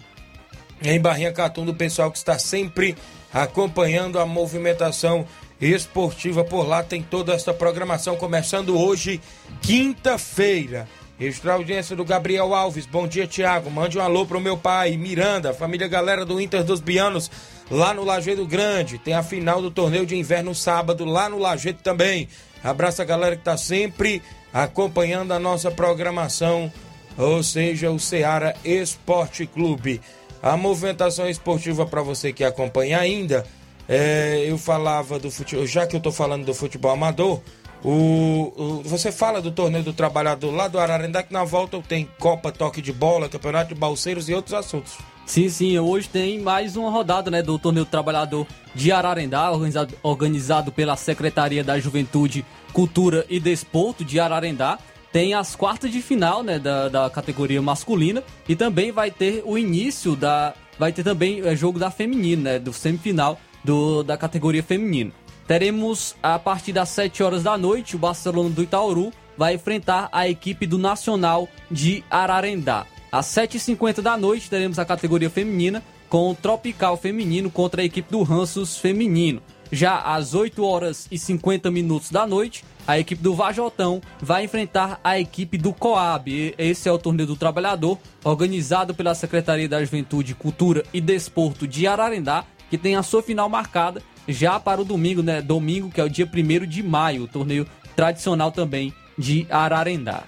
[0.83, 2.97] em Barrinha Catunda, o pessoal que está sempre
[3.33, 5.27] acompanhando a movimentação
[5.61, 6.83] esportiva por lá.
[6.83, 9.21] Tem toda essa programação começando hoje,
[9.61, 10.89] quinta-feira.
[11.19, 12.85] Extra audiência do Gabriel Alves.
[12.85, 13.71] Bom dia, Tiago.
[13.71, 17.31] Mande um alô pro meu pai, Miranda, família galera do Inter dos Bianos,
[17.71, 18.99] lá no Lajeado Grande.
[18.99, 22.29] Tem a final do torneio de inverno sábado, lá no Lajeado também.
[22.63, 26.71] Abraço a galera que tá sempre acompanhando a nossa programação,
[27.17, 30.03] ou seja, o Ceará Esporte Clube.
[30.43, 33.45] A movimentação esportiva para você que acompanha ainda,
[33.89, 37.41] é, eu falava do futebol, já que eu tô falando do futebol amador,
[37.85, 42.09] o, o, você fala do torneio do trabalhador lá do Ararendá, que na volta tem
[42.19, 44.97] Copa Toque de Bola, Campeonato de Balseiros e outros assuntos.
[45.27, 49.95] Sim, sim, hoje tem mais uma rodada né, do Torneio do Trabalhador de Ararendá, organizado,
[50.03, 54.79] organizado pela Secretaria da Juventude, Cultura e Desporto de Ararendá.
[55.13, 59.57] Tem as quartas de final né, da, da categoria masculina e também vai ter o
[59.57, 60.55] início da.
[60.79, 65.13] Vai ter também é, jogo da feminina, né, do semifinal do, da categoria feminina.
[65.47, 70.29] Teremos a partir das 7 horas da noite, o Barcelona do Itauru vai enfrentar a
[70.29, 72.87] equipe do Nacional de Ararendá.
[73.13, 78.11] Às 7h50 da noite teremos a categoria feminina com o Tropical Feminino contra a equipe
[78.11, 79.43] do Ranços Feminino.
[79.71, 85.01] Já às 8 horas e 50 minutos da noite, a equipe do Vajotão vai enfrentar
[85.03, 86.55] a equipe do Coab.
[86.57, 91.87] Esse é o torneio do trabalhador, organizado pela Secretaria da Juventude, Cultura e Desporto de
[91.87, 95.41] Ararendá, que tem a sua final marcada já para o domingo, né?
[95.41, 100.23] Domingo, que é o dia 1 de maio, o torneio tradicional também de Ararendá.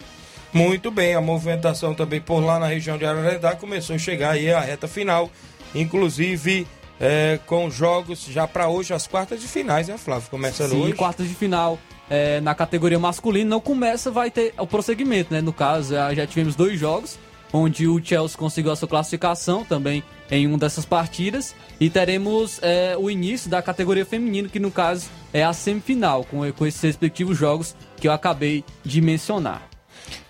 [0.53, 4.51] Muito bem, a movimentação também por lá na região de Ararendá começou a chegar aí
[4.51, 5.31] a reta final,
[5.75, 6.66] inclusive
[7.01, 10.29] é, com jogos já para hoje, as quartas de finais, né, Flávio?
[10.31, 10.92] Começando Sim, hoje.
[10.94, 11.79] quartas de final.
[12.11, 15.40] É, na categoria masculina não começa, vai ter o prosseguimento, né?
[15.40, 17.18] No caso, já tivemos dois jogos,
[17.53, 21.55] onde o Chelsea conseguiu a sua classificação também em uma dessas partidas.
[21.81, 26.51] E teremos é, o início da categoria feminina, que no caso é a semifinal, com,
[26.53, 29.68] com esses respectivos jogos que eu acabei de mencionar.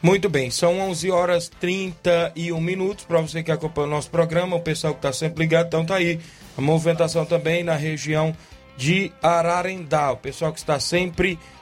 [0.03, 4.61] Muito bem, são 11 horas 31 minutos para você que acompanha o nosso programa, o
[4.61, 6.21] pessoal que está sempre ligado, então tá aí
[6.57, 8.35] a movimentação também na região
[8.77, 11.58] de Ararendá, o pessoal que está sempre ligado.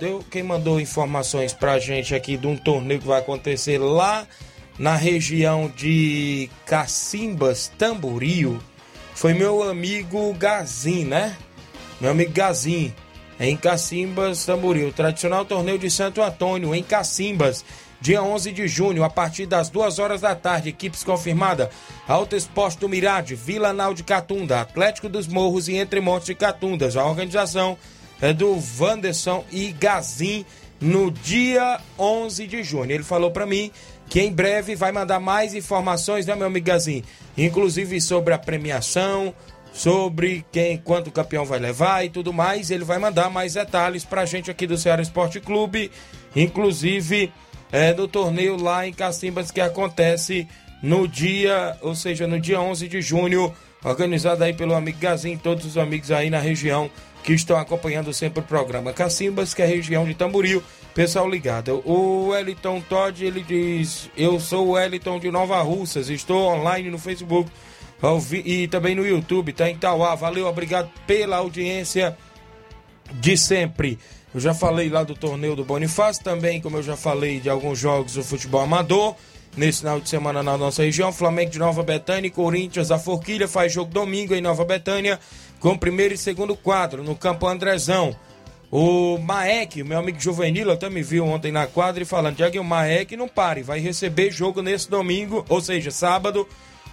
[0.00, 4.26] Eu, quem mandou informações para a gente aqui de um torneio que vai acontecer lá
[4.78, 8.58] na região de Cacimbas, Tamboril,
[9.14, 11.36] foi meu amigo Gazin, né?
[12.00, 12.94] Meu amigo Gazin,
[13.38, 14.90] em Cacimbas, Tamboril.
[14.90, 17.62] Tradicional torneio de Santo Antônio, em Cacimbas,
[18.00, 20.70] dia 11 de junho, a partir das 2 horas da tarde.
[20.70, 21.70] Equipes confirmada:
[22.08, 26.34] Alto Esporte do Mirade, Vila Nau de Catunda, Atlético dos Morros e Entre Montes de
[26.34, 26.96] Catundas.
[26.96, 27.76] A organização
[28.22, 30.46] é do Vanderson e Gazin
[30.80, 32.90] no dia 11 de junho.
[32.90, 33.70] Ele falou para mim
[34.08, 37.02] que em breve vai mandar mais informações, né, meu amigo Gazin?
[37.36, 39.34] Inclusive sobre a premiação,
[39.72, 42.70] sobre quem, quanto o campeão vai levar e tudo mais.
[42.70, 45.90] Ele vai mandar mais detalhes pra gente aqui do Ceará Esporte Clube,
[46.36, 47.32] inclusive
[47.72, 50.46] é, do torneio lá em Cacimbas que acontece
[50.80, 55.64] no dia, ou seja, no dia 11 de junho, organizado aí pelo amigo Gazin, todos
[55.64, 56.90] os amigos aí na região
[57.22, 60.62] que estão acompanhando sempre o programa Cacimbas, que é a região de Tamboril.
[60.94, 61.82] Pessoal ligado.
[61.86, 66.98] O Wellington Todd, ele diz: Eu sou o Wellington de Nova Russas, estou online no
[66.98, 67.50] Facebook
[68.44, 70.14] e também no YouTube, tá em Tauá.
[70.14, 72.16] Valeu, obrigado pela audiência
[73.12, 73.98] de sempre.
[74.34, 77.78] Eu já falei lá do torneio do Bonifácio, também, como eu já falei de alguns
[77.78, 79.14] jogos do futebol amador.
[79.54, 83.46] Nesse final de semana na nossa região, Flamengo de Nova Betânia e Corinthians, a Forquilha
[83.46, 85.20] faz jogo domingo em Nova Betânia,
[85.62, 88.16] com primeiro e segundo quadro, no campo Andrezão.
[88.68, 93.16] O Maek, meu amigo juvenil, até me viu ontem na quadra e falando, Tiaguinho, Maek
[93.16, 96.48] não pare, vai receber jogo nesse domingo, ou seja, sábado,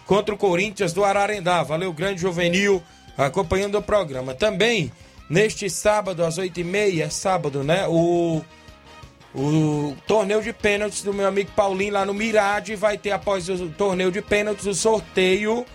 [0.06, 1.64] contra o Corinthians do Ararendá.
[1.64, 2.84] Valeu, grande juvenil,
[3.18, 4.36] acompanhando o programa.
[4.36, 4.92] Também,
[5.28, 7.88] neste sábado, às oito e meia, é sábado, né?
[7.88, 8.42] O,
[9.34, 13.70] o torneio de pênaltis do meu amigo Paulinho lá no Mirade vai ter, após o
[13.70, 15.66] torneio de pênaltis, o sorteio,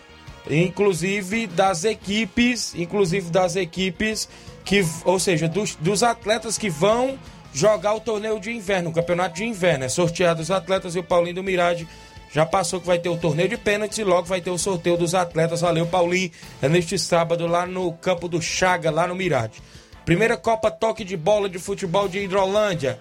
[0.48, 4.28] inclusive das equipes, inclusive das equipes
[4.64, 7.18] que, ou seja, dos, dos atletas que vão
[7.52, 9.84] jogar o torneio de inverno, o campeonato de inverno.
[9.84, 11.86] É sorteado os atletas e o Paulinho do Mirade
[12.32, 14.96] já passou que vai ter o torneio de pênaltis e logo vai ter o sorteio
[14.96, 15.60] dos atletas.
[15.60, 16.32] Valeu, Paulinho.
[16.60, 19.62] É neste sábado lá no campo do Chaga, lá no Mirade.
[20.04, 22.98] Primeira Copa Toque de Bola de Futebol de Hidrolândia.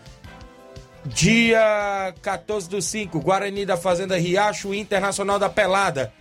[1.06, 6.14] Dia 14 do 5, Guarani da Fazenda Riacho, Internacional da Pelada.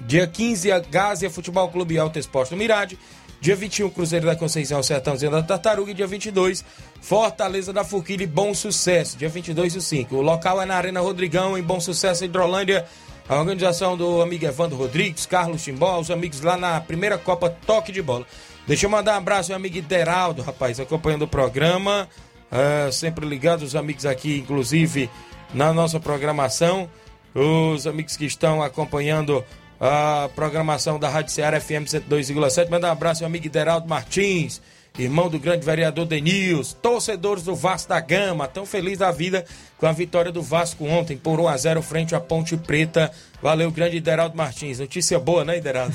[0.00, 2.98] Dia 15, a Gásia Futebol Clube Alto Esporte do Mirade.
[3.40, 5.90] Dia 21, Cruzeiro da Conceição, Sertãozinho da Tartaruga.
[5.90, 6.64] E dia 22,
[7.00, 9.16] Fortaleza da Forquilha e Bom Sucesso.
[9.16, 10.16] Dia 22 do 5.
[10.16, 12.86] O local é na Arena Rodrigão, em Bom Sucesso, Hidrolândia.
[13.28, 17.90] A organização do amigo Evandro Rodrigues, Carlos Timbó, os amigos lá na primeira Copa Toque
[17.90, 18.24] de Bola.
[18.68, 22.08] Deixa eu mandar um abraço ao amigo Deraldo, rapaz, acompanhando o programa.
[22.50, 25.10] Uh, sempre ligados, os amigos aqui, inclusive,
[25.52, 26.88] na nossa programação.
[27.34, 29.44] Os amigos que estão acompanhando
[29.80, 32.70] a programação da Rádio Ceará FM 102,7.
[32.70, 34.60] Manda um abraço ao amigo Deraldo Martins,
[34.98, 39.44] irmão do grande vereador Denils, torcedores do Vasco da Gama, tão feliz da vida
[39.78, 43.10] com a vitória do Vasco ontem por 1 a 0 frente à Ponte Preta.
[43.42, 44.78] Valeu, grande Deraldo Martins.
[44.78, 45.94] Notícia boa, né, Deraldo?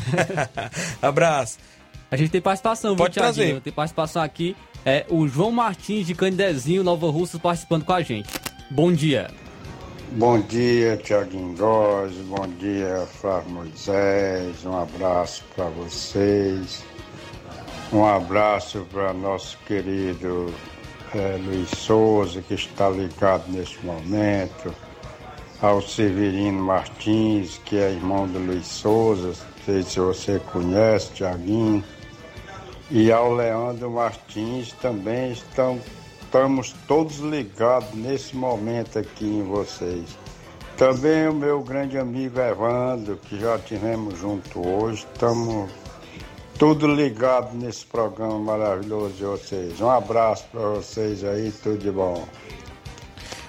[1.02, 1.58] abraço.
[2.12, 3.46] A gente tem participação, Pode viu, Thiaguinho?
[3.48, 3.62] trazer.
[3.62, 4.56] Tem participação aqui.
[4.86, 8.30] É o João Martins de Candezinho, Nova Russa, participando com a gente.
[8.70, 9.30] Bom dia.
[10.13, 16.84] Bom dia, Tiaguinho Góes, bom dia, Flávio Moisés, um abraço para vocês,
[17.93, 20.54] um abraço para nosso querido
[21.15, 24.76] eh, Luiz Souza, que está ligado neste momento,
[25.62, 31.82] ao Severino Martins, que é irmão do Luiz Souza, não sei se você conhece, Tiaguinho,
[32.89, 35.80] e ao Leandro Martins também estão
[36.32, 40.17] estamos todos ligados nesse momento aqui em vocês.
[40.78, 45.70] Também o meu grande amigo Evandro, que já tivemos junto hoje, estamos
[46.58, 49.82] tudo ligado nesse programa maravilhoso de vocês.
[49.82, 52.26] Um abraço para vocês aí, tudo de bom.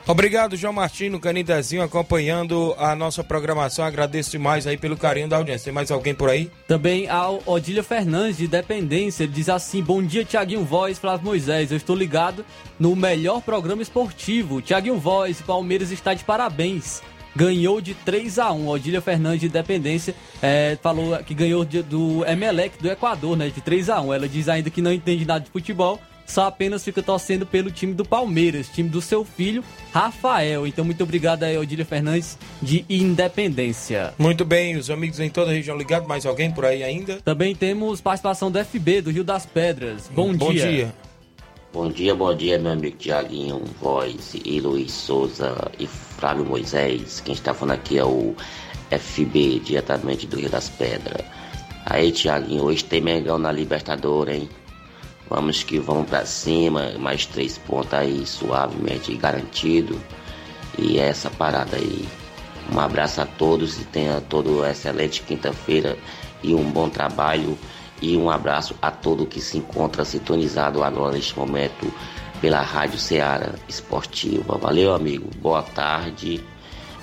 [0.06, 3.84] Obrigado, João Martins, no Canidezinho, acompanhando a nossa programação.
[3.84, 5.66] Agradeço demais aí pelo carinho da audiência.
[5.66, 6.50] Tem mais alguém por aí?
[6.66, 11.70] Também a Odília Fernandes, de Dependência, ele diz assim: Bom dia, Tiaguinho Voz, Flávio Moisés.
[11.70, 12.44] Eu estou ligado
[12.80, 14.60] no melhor programa esportivo.
[14.60, 17.00] Tiaguinho Voz, Palmeiras está de parabéns.
[17.34, 22.22] Ganhou de 3 a 1 Odília Fernandes, de Dependência, é, falou que ganhou de- do
[22.26, 23.48] Emelec do Equador, né?
[23.48, 25.98] De 3 a 1 Ela diz ainda que não entende nada de futebol.
[26.26, 30.66] Só apenas fica torcendo pelo time do Palmeiras, time do seu filho, Rafael.
[30.66, 34.14] Então, muito obrigado aí, Odília Fernandes, de Independência.
[34.18, 36.08] Muito bem, os amigos em toda a região ligados.
[36.08, 37.20] Mais alguém por aí ainda?
[37.22, 40.10] Também temos participação do FB, do Rio das Pedras.
[40.14, 40.70] Bom, Bom dia.
[40.70, 40.94] dia.
[41.72, 47.22] Bom dia, bom dia, meu amigo Tiaguinho Voz e Luiz Souza e Flávio Moisés.
[47.24, 48.34] Quem está falando aqui é o
[48.90, 51.24] FB, diretamente do Rio das Pedras.
[51.86, 54.48] Aí, Tiaguinho, hoje tem Mengão na Libertadores, hein?
[55.32, 59.98] Vamos que vamos pra cima, mais três pontos aí, suavemente garantido.
[60.76, 62.06] E é essa parada aí.
[62.70, 65.96] Um abraço a todos e tenha toda excelente quinta-feira
[66.42, 67.56] e um bom trabalho.
[68.02, 71.90] E um abraço a todo que se encontra sintonizado agora neste momento
[72.42, 74.58] pela Rádio Ceará Esportiva.
[74.58, 75.30] Valeu, amigo.
[75.38, 76.44] Boa tarde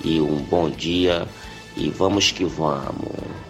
[0.03, 1.27] e um bom dia.
[1.75, 3.48] E vamos que vamos.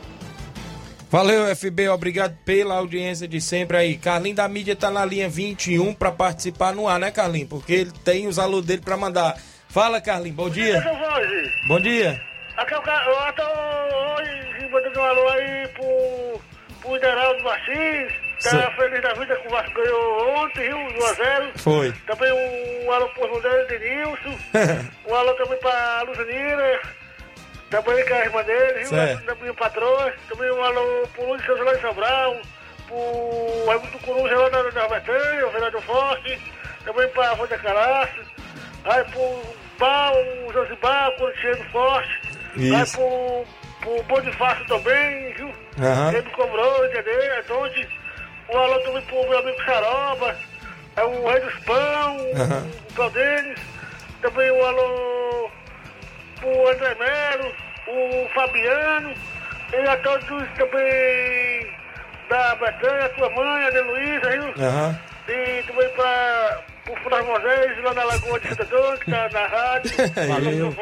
[1.09, 3.97] Valeu, FB, obrigado pela audiência de sempre aí.
[3.97, 7.47] Carlinho da mídia tá na linha 21 para participar no ar, né, Carlinho?
[7.47, 9.35] Porque ele tem os alunos dele para mandar.
[9.69, 10.79] Fala, Carlinho, bom dia.
[11.67, 12.21] Bom dia.
[12.57, 13.43] Aqui é o cara, eu tô
[14.21, 16.41] hoje mandando um alô aí pro,
[16.81, 18.75] pro Ideraldo Martins, tá Sim.
[18.75, 20.77] feliz da vida que o Vasco ganhou ontem, viu?
[20.77, 21.93] 1 a 0 Foi.
[22.05, 22.31] Também
[22.85, 24.39] um alô pro irmão dele, Denilson.
[25.09, 26.81] um alô também pra Luzanira,
[27.69, 29.25] também é a irmã dele, viu?
[29.25, 30.11] Também o patrão.
[30.27, 32.37] Também um alô pro Luiz Souza lá em Sobral,
[32.87, 38.21] pro Raimundo Coruja lá na, na Betânia, o Fernando Forte, também pra Fonte Caraço,
[38.85, 39.41] aí pro
[39.77, 40.15] Bal,
[40.47, 42.21] o Josibar, o Corintiano Forte,
[42.55, 42.97] aí Isso.
[42.97, 43.45] pro,
[43.81, 45.53] pro Bonifácio também, viu?
[45.79, 46.09] Aham.
[46.09, 47.39] Ele me cobrou, entendeu?
[47.39, 47.69] Então,
[48.49, 50.35] um alô também pro meu amigo Saroba,
[50.95, 52.67] é o Rei dos Pão, Aham.
[52.89, 53.59] o Claudênis,
[54.21, 55.51] também um alô
[56.39, 57.53] pro André Melo,
[57.87, 59.13] o Fabiano,
[59.73, 61.73] e a todos também
[62.29, 64.65] da Betânia, a tua mãe, a de Luísa, viu?
[64.65, 64.99] Aham.
[65.27, 69.91] E também para o Moisés, lá na Lagoa de Dona, que está na rádio.
[70.27, 70.75] Valeu.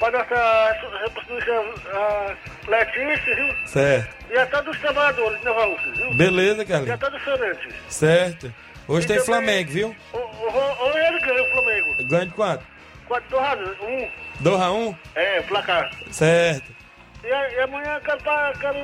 [0.00, 0.72] Para nossa
[1.04, 2.36] representante
[2.66, 3.54] Letícia, viu?
[3.66, 4.16] Certo.
[4.30, 6.14] E a todos os trabalhadores de Nova Rússia, viu?
[6.14, 7.00] Beleza, E a Carlinhos.
[7.00, 7.74] todos os.
[7.88, 8.52] Certo.
[8.88, 9.96] Hoje E tem Flamengo, viu?
[10.12, 12.04] O, o, o, o ele ganhou o Flamengo.
[12.08, 12.64] Ganho de quanto?
[13.06, 14.08] 4 2 a 1.
[14.40, 15.90] 2 a 1 É, placar.
[16.10, 16.72] Certo.
[17.22, 18.76] E, e amanhã quero, pra- quero.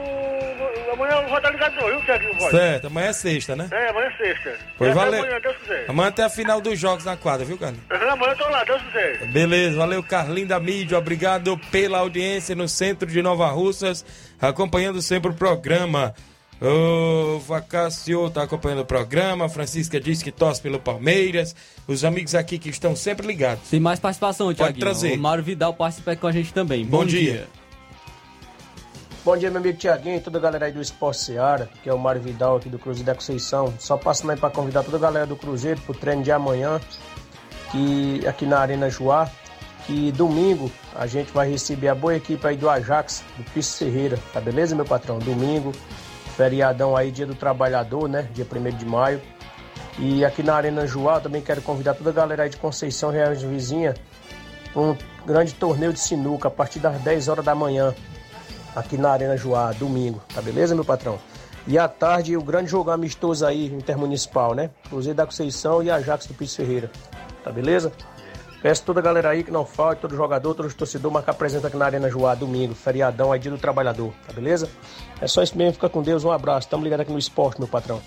[0.95, 2.35] Amanhã eu vou estar ligado, viu?
[2.39, 2.51] Voz?
[2.51, 2.87] Certo.
[2.87, 3.69] Amanhã é sexta, né?
[3.71, 4.57] É, amanhã é sexta.
[4.79, 5.23] Pois até valeu.
[5.25, 5.85] Amanhã, Deus quiser.
[5.89, 7.85] Amanhã tem a final dos jogos na quadra, viu, Carlinhos?
[7.91, 9.27] Aham, Amanhã eu tô lá, Deus quiser.
[9.27, 14.05] Beleza, valeu Carlinho da Mídia, obrigado pela audiência no centro de Nova Russas,
[14.41, 16.15] acompanhando sempre o programa.
[16.63, 21.57] O Vacacio tá acompanhando o programa, a Francisca diz que torce pelo Palmeiras,
[21.89, 23.71] os amigos aqui que estão sempre ligados.
[23.71, 24.79] Tem mais participação, Tiaguinho.
[24.79, 25.17] trazer.
[25.17, 26.85] O Mário Vidal participa com a gente também.
[26.85, 27.49] Bom dia.
[29.25, 31.95] Bom dia, meu amigo Tiaguinho e toda a galera aí do Esporte Seara, que é
[31.95, 33.73] o Mário Vidal aqui do Cruzeiro da Conceição.
[33.79, 36.79] Só passando aí para convidar toda a galera do Cruzeiro pro treino de amanhã,
[37.71, 39.31] que aqui na Arena Joá,
[39.87, 44.19] que domingo a gente vai receber a boa equipe aí do Ajax, do Piso Ferreira,
[44.33, 45.19] tá beleza, meu patrão?
[45.19, 45.73] Domingo,
[46.41, 48.27] feriadão aí, dia do trabalhador, né?
[48.33, 49.21] Dia 1 de maio.
[49.99, 53.35] E aqui na Arena Joá também quero convidar toda a galera aí de Conceição, Real
[53.35, 53.95] de Vizinha,
[54.73, 57.95] para um grande torneio de sinuca a partir das 10 horas da manhã
[58.75, 61.19] aqui na Arena Joá, domingo, tá beleza, meu patrão?
[61.67, 64.71] E à tarde, o grande jogo amistoso aí, intermunicipal, né?
[64.89, 66.91] Cruzeiro da Conceição e Ajax do Piso Ferreira,
[67.45, 67.93] tá beleza?
[68.63, 71.77] Peço toda a galera aí que não falte, todo jogador, todo torcedor, marcar presença aqui
[71.77, 74.69] na Arena Joá, domingo, feriadão, aí dia do trabalhador, tá beleza?
[75.21, 77.69] É só isso mesmo, fica com Deus, um abraço, tamo ligado aqui no esporte, meu
[77.69, 78.03] patrão.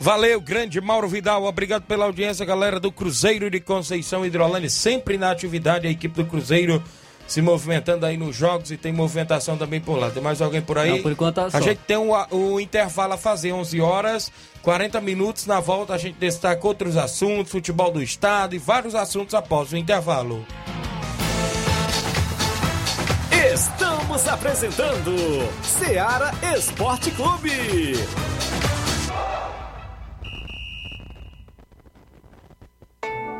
[0.00, 5.30] Valeu, grande Mauro Vidal, obrigado pela audiência, galera do Cruzeiro de Conceição Hidrolândia, sempre na
[5.30, 6.82] atividade, a equipe do Cruzeiro
[7.26, 10.10] se movimentando aí nos jogos e tem movimentação também por lá.
[10.10, 10.90] Tem mais alguém por aí?
[10.90, 11.58] Não, por enquanto tá só.
[11.58, 15.46] A gente tem o, o intervalo a fazer, 11 horas, 40 minutos.
[15.46, 19.76] Na volta a gente destaca outros assuntos, futebol do estado e vários assuntos após o
[19.76, 20.44] intervalo.
[23.52, 25.14] Estamos apresentando
[25.62, 27.50] Seara Esporte Clube.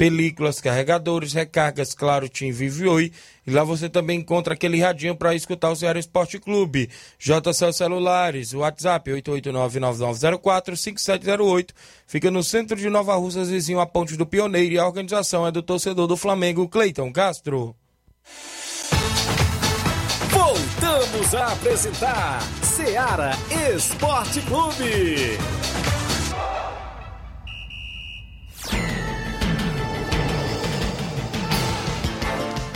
[0.00, 3.12] películas, carregadores, recargas, claro, TIM Vive Oi.
[3.46, 6.88] E lá você também encontra aquele radinho para escutar o Ceará Esporte Clube.
[7.18, 11.72] JCL Celulares, WhatsApp 889-9904-5708.
[12.06, 14.72] Fica no centro de Nova Russas, vizinho a Ponte do Pioneiro.
[14.72, 17.76] E a organização é do torcedor do Flamengo, Cleiton Castro.
[20.30, 23.32] Voltamos a apresentar Seara
[23.76, 25.36] Esporte Clube.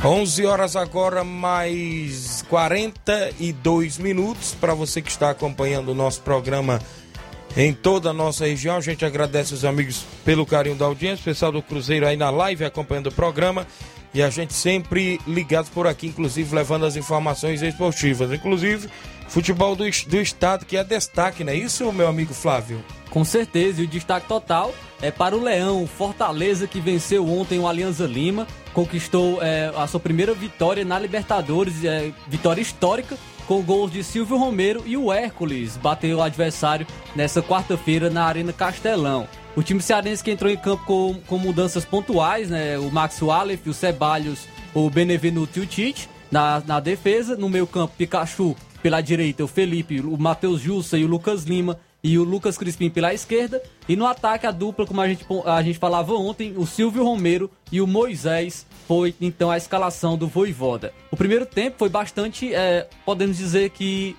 [0.04, 4.54] 11 horas agora, mais 42 minutos.
[4.60, 6.78] Para você que está acompanhando o nosso programa
[7.56, 11.24] em toda a nossa região, a gente agradece os amigos pelo carinho da audiência, o
[11.24, 13.66] pessoal do Cruzeiro aí na live acompanhando o programa.
[14.12, 18.30] E a gente sempre ligado por aqui, inclusive levando as informações esportivas.
[18.30, 18.90] Inclusive,
[19.28, 22.84] futebol do, do estado, que é destaque, não é isso, meu amigo Flávio?
[23.10, 27.68] Com certeza, e o destaque total é para o Leão, Fortaleza, que venceu ontem o
[27.68, 33.16] Alianza Lima, conquistou é, a sua primeira vitória na Libertadores, é, vitória histórica,
[33.46, 38.52] com gols de Silvio Romero e o Hércules bateu o adversário nessa quarta-feira na Arena
[38.52, 39.28] Castelão.
[39.54, 42.78] O time cearense que entrou em campo com, com mudanças pontuais, né?
[42.78, 47.36] O Max Wallace, o Ceballos, o Benevenuto e o Tite na, na defesa.
[47.36, 51.80] No meio campo, Pikachu pela direita, o Felipe, o Matheus Jussa e o Lucas Lima
[52.02, 53.62] e o Lucas Crispim pela esquerda.
[53.88, 57.50] E no ataque, a dupla, como a gente, a gente falava ontem, o Silvio Romero
[57.72, 60.92] e o Moisés foi então a escalação do Voivoda.
[61.10, 64.14] O primeiro tempo foi bastante, é, podemos dizer que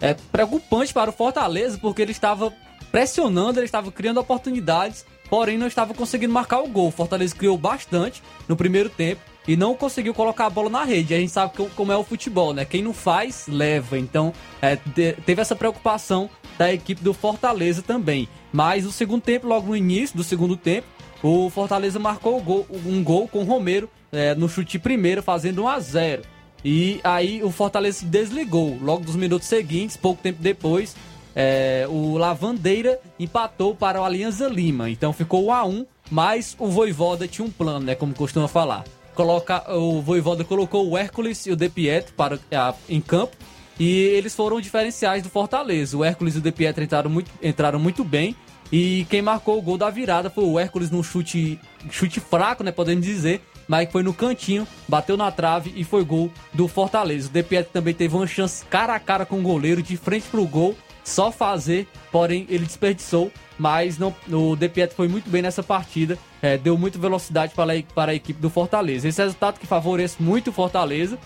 [0.00, 2.52] é preocupante para o Fortaleza, porque ele estava
[2.90, 6.88] pressionando, ele estava criando oportunidades porém não estava conseguindo marcar o gol.
[6.88, 11.14] O Fortaleza criou bastante no primeiro tempo e não conseguiu colocar a bola na rede.
[11.14, 12.64] A gente sabe como é o futebol, né?
[12.66, 13.98] Quem não faz, leva.
[13.98, 16.28] Então, é, te- teve essa preocupação
[16.58, 18.28] da equipe do Fortaleza também.
[18.52, 20.86] Mas no segundo tempo, logo no início do segundo tempo,
[21.22, 22.38] o Fortaleza marcou
[22.86, 26.22] um gol com o Romero é, no chute primeiro, fazendo 1 a 0
[26.64, 28.76] E aí o Fortaleza se desligou.
[28.82, 30.94] Logo dos minutos seguintes, pouco tempo depois,
[31.34, 34.90] é, o Lavandeira empatou para o Alianza Lima.
[34.90, 37.94] Então ficou 1 a 1 mas o Voivoda tinha um plano, né?
[37.94, 38.82] Como costuma falar.
[39.22, 43.36] Coloca, o Voivoda colocou o Hércules e o De Pietro para, a- em campo.
[43.76, 45.96] E eles foram diferenciais do Fortaleza.
[45.96, 48.36] O Hércules e o De Pietro entraram muito, entraram muito bem.
[48.70, 51.58] E quem marcou o gol da virada foi o Hércules num chute,
[51.90, 52.70] chute fraco, né?
[52.70, 53.42] Podemos dizer.
[53.66, 57.28] Mas foi no cantinho, bateu na trave e foi gol do Fortaleza.
[57.28, 60.28] O De Pietro também teve uma chance cara a cara com o goleiro, de frente
[60.28, 60.76] pro gol,
[61.08, 63.32] só fazer, porém ele desperdiçou.
[63.58, 67.76] Mas não, o De Pietro foi muito bem nessa partida, é, deu muita velocidade para
[67.76, 69.08] a, para a equipe do Fortaleza.
[69.08, 71.18] Esse resultado que favorece muito o Fortaleza,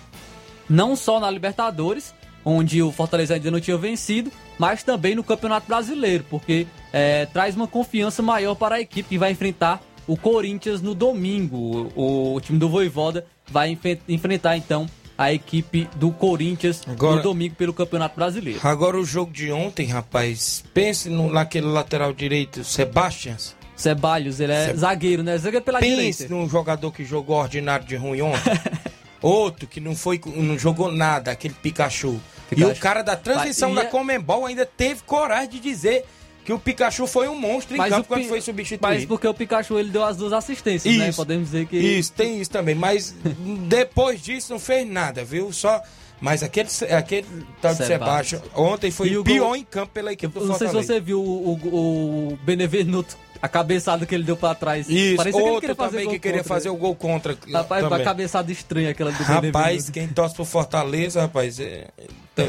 [0.68, 5.66] não só na Libertadores, onde o Fortaleza ainda não tinha vencido, mas também no Campeonato
[5.66, 10.80] Brasileiro, porque é, traz uma confiança maior para a equipe que vai enfrentar o Corinthians
[10.80, 11.92] no domingo.
[11.94, 13.78] O, o time do Voivoda vai
[14.08, 14.86] enfrentar então
[15.24, 18.60] a equipe do Corinthians Agora- no domingo pelo Campeonato Brasileiro.
[18.62, 23.54] Agora o jogo de ontem, rapaz, pense no, naquele lateral direito, Sebastians.
[23.76, 25.36] Ceballos, ele é zagueiro, né?
[25.38, 26.28] Zagueiro pela Pense direita.
[26.34, 28.52] num jogador que jogou ordinário de ruim ontem.
[29.20, 32.20] Outro que não foi, não jogou nada, aquele Pikachu.
[32.50, 32.72] E Pikachu.
[32.72, 36.04] o cara da transição e da é- Comembol ainda teve coragem de dizer
[36.44, 38.86] que o Pikachu foi um monstro em Mas campo quando foi substituído.
[38.94, 41.08] Mas porque o Pikachu ele deu as duas assistências, né?
[41.08, 41.16] Isso.
[41.16, 41.76] Podemos dizer que.
[41.76, 42.74] Isso, tem isso também.
[42.74, 43.14] Mas
[43.68, 45.52] depois disso não fez nada, viu?
[45.52, 45.80] Só.
[46.20, 47.26] Mas aquele, aquele
[47.60, 48.40] tal de Sebastião.
[48.54, 50.94] Ontem foi o pior gol- em campo pela equipe do Não sei se Fortaleza.
[50.94, 54.88] você viu o, o, o Benevenuto, a cabeçada que ele deu pra trás.
[54.88, 56.54] Isso, Parecia que ele outro queria fazer também que queria contra.
[56.54, 57.36] fazer o gol contra.
[57.52, 57.98] Rapaz, também.
[57.98, 61.88] uma cabeçada estranha aquela do Rapaz, quem torce pro Fortaleza, rapaz, é-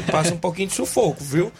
[0.08, 1.50] passa um pouquinho de sufoco, viu?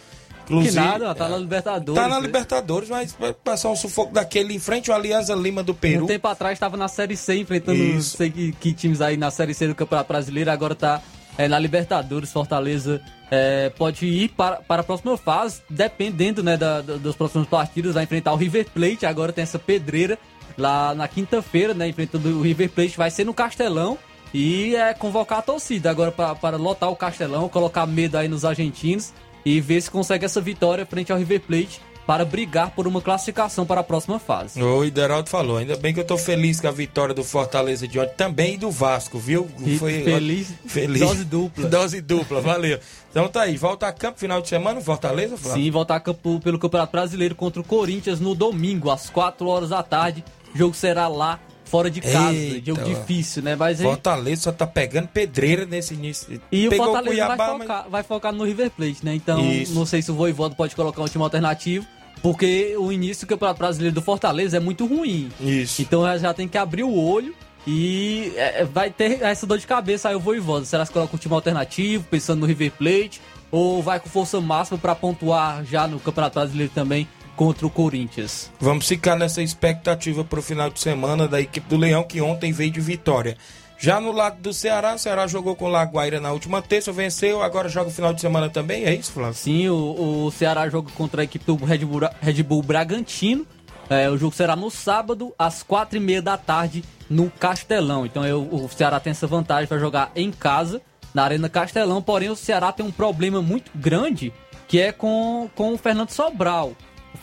[0.45, 2.01] Que nada, tá na Libertadores.
[2.01, 2.25] Tá na né?
[2.25, 6.03] Libertadores, mas vai passar um sufoco daquele em frente ao Alianza Lima do Peru.
[6.03, 8.17] Um tempo atrás estava na Série C, enfrentando não Isso.
[8.17, 11.01] sei que, que times aí na Série C do Campeonato Brasileiro, agora tá
[11.37, 12.31] é, na Libertadores.
[12.31, 17.47] Fortaleza é, pode ir para, para a próxima fase, dependendo né, da, da- dos próximos
[17.47, 20.17] partidos, vai enfrentar o River Plate, agora tem essa pedreira
[20.57, 23.97] lá na quinta-feira, né, enfrentando o River Plate, vai ser no Castelão.
[24.33, 29.13] E é convocar a torcida agora para lotar o Castelão, colocar medo aí nos argentinos
[29.45, 33.65] e ver se consegue essa vitória frente ao River Plate para brigar por uma classificação
[33.65, 34.61] para a próxima fase.
[34.61, 37.99] O Ideraldo falou, ainda bem que eu tô feliz com a vitória do Fortaleza de
[37.99, 39.47] ontem, também do Vasco, viu?
[39.65, 40.53] E feliz-
[40.99, 41.65] dose dupla.
[41.69, 42.79] Dose dupla, valeu.
[43.09, 45.63] Então tá aí, volta a campo final de semana, Fortaleza, Flávio?
[45.63, 49.69] Sim, voltar a campo pelo Campeonato Brasileiro contra o Corinthians no domingo, às 4 horas
[49.69, 50.23] da tarde.
[50.53, 52.33] O jogo será lá, fora de casa.
[52.33, 53.55] Eita, jogo difícil, né?
[53.55, 56.41] Mas aí, Fortaleza só tá pegando pedreira nesse início.
[56.51, 59.13] e o Pegou Fortaleza Cuiabá, vai, mas- focar, vai focar no River Plate, né?
[59.15, 59.73] Então, Isso.
[59.73, 61.85] não sei se o Voivoda pode colocar um time alternativo,
[62.21, 65.29] porque o início do Campeonato Brasileiro do Fortaleza é muito ruim.
[65.39, 65.81] Isso.
[65.81, 67.35] Então já tem que abrir o olho
[67.67, 70.65] e é, vai ter essa dor de cabeça aí o Voivoda.
[70.65, 73.21] Será que coloca um time alternativo, pensando no River Plate?
[73.51, 78.51] Ou vai com força máxima para pontuar já no Campeonato Brasileiro também contra o Corinthians?
[78.59, 82.71] Vamos ficar nessa expectativa pro final de semana da equipe do Leão, que ontem veio
[82.71, 83.37] de vitória.
[83.77, 87.43] Já no lado do Ceará, o Ceará jogou com o Laguaira na última terça, venceu,
[87.43, 89.33] agora joga o final de semana também, é isso, Flávio?
[89.35, 93.45] Sim, o, o Ceará joga contra a equipe do Red Bull, Red Bull Bragantino.
[93.89, 98.05] É, o jogo será no sábado, às quatro e meia da tarde, no Castelão.
[98.05, 100.81] Então eu- o Ceará tem essa vantagem para jogar em casa,
[101.13, 102.01] na Arena Castelão.
[102.01, 104.33] Porém, o Ceará tem um problema muito grande,
[104.67, 106.73] que é com, com o Fernando Sobral.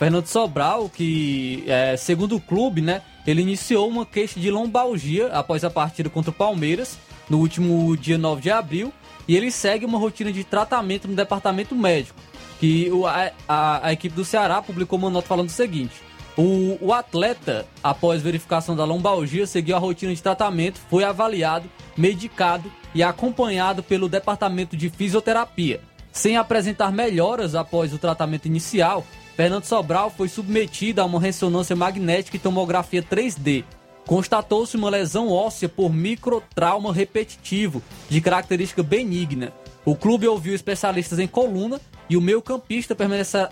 [0.03, 5.63] Fernando Sobral, que, é, segundo o clube, né, ele iniciou uma queixa de lombalgia após
[5.63, 6.97] a partida contra o Palmeiras,
[7.29, 8.91] no último dia 9 de abril,
[9.29, 12.19] e ele segue uma rotina de tratamento no departamento médico.
[12.59, 15.93] Que a, a- a equipe do Ceará publicou uma nota falando o seguinte:
[16.37, 22.69] o, o atleta, após verificação da lombalgia, seguiu a rotina de tratamento, foi avaliado, medicado
[22.93, 25.79] e acompanhado pelo departamento de fisioterapia.
[26.11, 29.05] Sem apresentar melhoras após o tratamento inicial,
[29.35, 33.63] Fernando Sobral foi submetido a uma ressonância magnética e tomografia 3D.
[34.05, 39.53] Constatou-se uma lesão óssea por microtrauma repetitivo, de característica benigna.
[39.85, 42.95] O clube ouviu especialistas em coluna e o meio-campista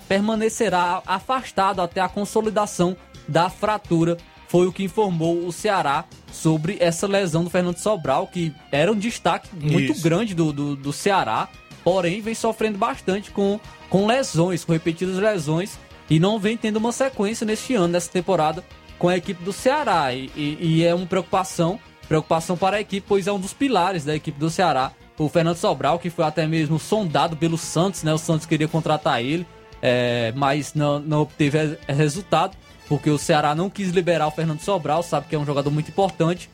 [0.07, 2.95] permanecerá afastado até a consolidação
[3.27, 4.17] da fratura.
[4.47, 8.97] Foi o que informou o Ceará sobre essa lesão do Fernando Sobral, que era um
[8.97, 10.03] destaque muito Isso.
[10.03, 11.49] grande do, do, do Ceará,
[11.83, 13.59] porém vem sofrendo bastante com,
[13.91, 15.77] com lesões, com repetidas lesões,
[16.09, 18.63] e não vem tendo uma sequência neste ano, nessa temporada,
[18.97, 20.13] com a equipe do Ceará.
[20.13, 21.77] E, e, e é uma preocupação,
[22.07, 24.93] preocupação para a equipe, pois é um dos pilares da equipe do Ceará.
[25.17, 28.13] O Fernando Sobral, que foi até mesmo sondado pelo Santos, né?
[28.13, 29.45] O Santos queria contratar ele,
[29.81, 35.03] é, mas não, não obteve resultado, porque o Ceará não quis liberar o Fernando Sobral,
[35.03, 36.49] sabe que é um jogador muito importante.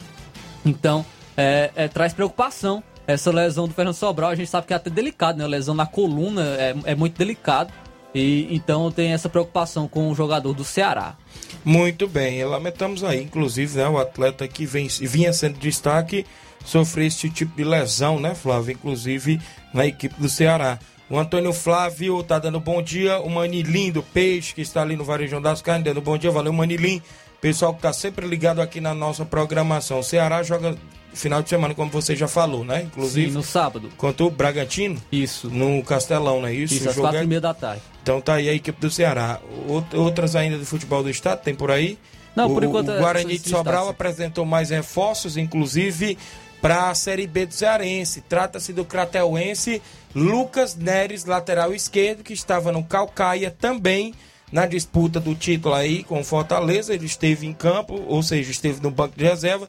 [0.65, 1.05] Então,
[1.37, 4.29] é, é, traz preocupação essa lesão do Fernando Sobral.
[4.29, 5.45] A gente sabe que é até delicado, né?
[5.45, 7.73] A lesão na coluna é, é muito delicado.
[8.13, 11.15] E então tem essa preocupação com o jogador do Ceará.
[11.63, 16.25] Muito bem, lamentamos aí, inclusive, né, o atleta que vem, vinha sendo destaque
[16.67, 18.73] sofreu esse tipo de lesão, né, Flávio?
[18.73, 19.39] Inclusive
[19.73, 20.77] na equipe do Ceará.
[21.09, 23.19] O Antônio Flávio tá dando bom dia.
[23.19, 26.29] O Manilim do Peixe, que está ali no Varejão das Carnes, dando bom dia.
[26.29, 27.01] Valeu, Manilim.
[27.39, 29.99] Pessoal que tá sempre ligado aqui na nossa programação.
[29.99, 30.75] O Ceará joga
[31.13, 32.83] final de semana, como você já falou, né?
[32.83, 33.27] Inclusive.
[33.27, 33.89] Sim, no sábado.
[33.97, 35.01] Contra o Bragantino.
[35.11, 35.49] Isso.
[35.49, 36.75] No Castelão, não é isso?
[36.75, 37.23] Isso, às quatro é...
[37.23, 37.81] e meia da tarde.
[38.03, 39.39] Então tá aí a equipe do Ceará.
[39.93, 41.97] Outras ainda do futebol do estado, tem por aí?
[42.35, 42.89] Não, por enquanto...
[42.89, 46.17] O é Guarani de Sobral apresentou mais reforços, inclusive
[46.61, 48.21] para a Série B do Cearense.
[48.21, 49.81] Trata-se do crateuense
[50.15, 54.13] Lucas Neres, lateral esquerdo, que estava no Calcaia também
[54.51, 56.93] na disputa do título aí com o Fortaleza.
[56.93, 59.67] Ele esteve em campo, ou seja, esteve no banco de reserva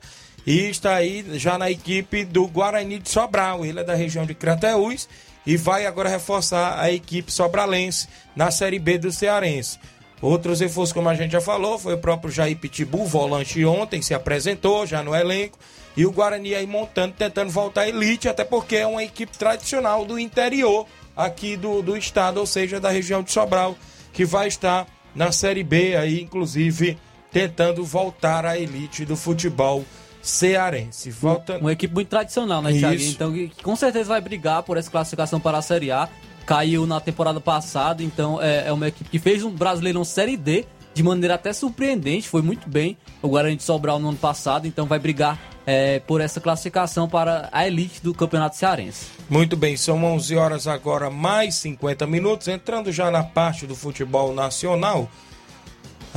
[0.49, 3.67] e está aí já na equipe do Guarani de Sobral.
[3.67, 5.07] Ele é da região de Crateús
[5.47, 9.79] e vai agora reforçar a equipe sobralense na Série B do Cearense.
[10.23, 14.15] Outros reforços, como a gente já falou, foi o próprio Jair Pitbull, volante ontem, se
[14.15, 15.59] apresentou já no elenco.
[15.95, 20.07] E o Guarani aí montando, tentando voltar à elite, até porque é uma equipe tradicional
[20.07, 23.77] do interior aqui do, do estado, ou seja, da região de Sobral,
[24.15, 26.97] que vai estar na Série B aí, inclusive,
[27.31, 29.85] tentando voltar à elite do futebol
[30.23, 31.11] cearense.
[31.11, 31.59] Volta...
[31.59, 33.01] Uma equipe muito tradicional, né, Thiago?
[33.01, 36.09] Então, que, com certeza vai brigar por essa classificação para a Série A.
[36.47, 40.65] Caiu na temporada passada, então é, é uma equipe que fez um Brasileirão Série D
[40.99, 44.85] de maneira até surpreendente, foi muito bem o Guarani de Sobral no ano passado, então
[44.85, 49.07] vai brigar é, por essa classificação para a elite do Campeonato Cearense.
[49.31, 54.35] Muito bem, são 11 horas agora, mais 50 minutos, entrando já na parte do futebol
[54.35, 55.09] nacional.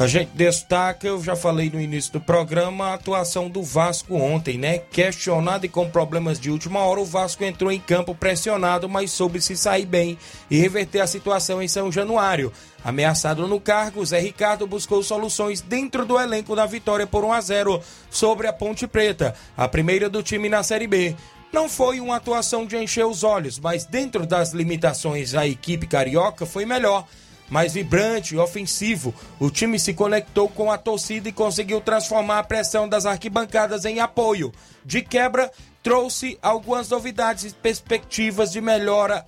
[0.01, 4.57] A gente destaca, eu já falei no início do programa, a atuação do Vasco ontem,
[4.57, 4.79] né?
[4.79, 9.39] Questionado e com problemas de última hora, o Vasco entrou em campo pressionado, mas soube
[9.39, 10.17] se sair bem
[10.49, 12.51] e reverter a situação em São Januário.
[12.83, 17.41] Ameaçado no cargo, Zé Ricardo buscou soluções dentro do elenco da vitória por 1 a
[17.41, 17.79] 0
[18.09, 21.15] sobre a Ponte Preta, a primeira do time na Série B.
[21.53, 26.43] Não foi uma atuação de encher os olhos, mas dentro das limitações a equipe carioca
[26.43, 27.05] foi melhor
[27.51, 29.13] mais vibrante e ofensivo.
[29.37, 33.99] O time se conectou com a torcida e conseguiu transformar a pressão das arquibancadas em
[33.99, 34.53] apoio.
[34.85, 35.51] De quebra,
[35.83, 39.25] trouxe algumas novidades e perspectivas de melhora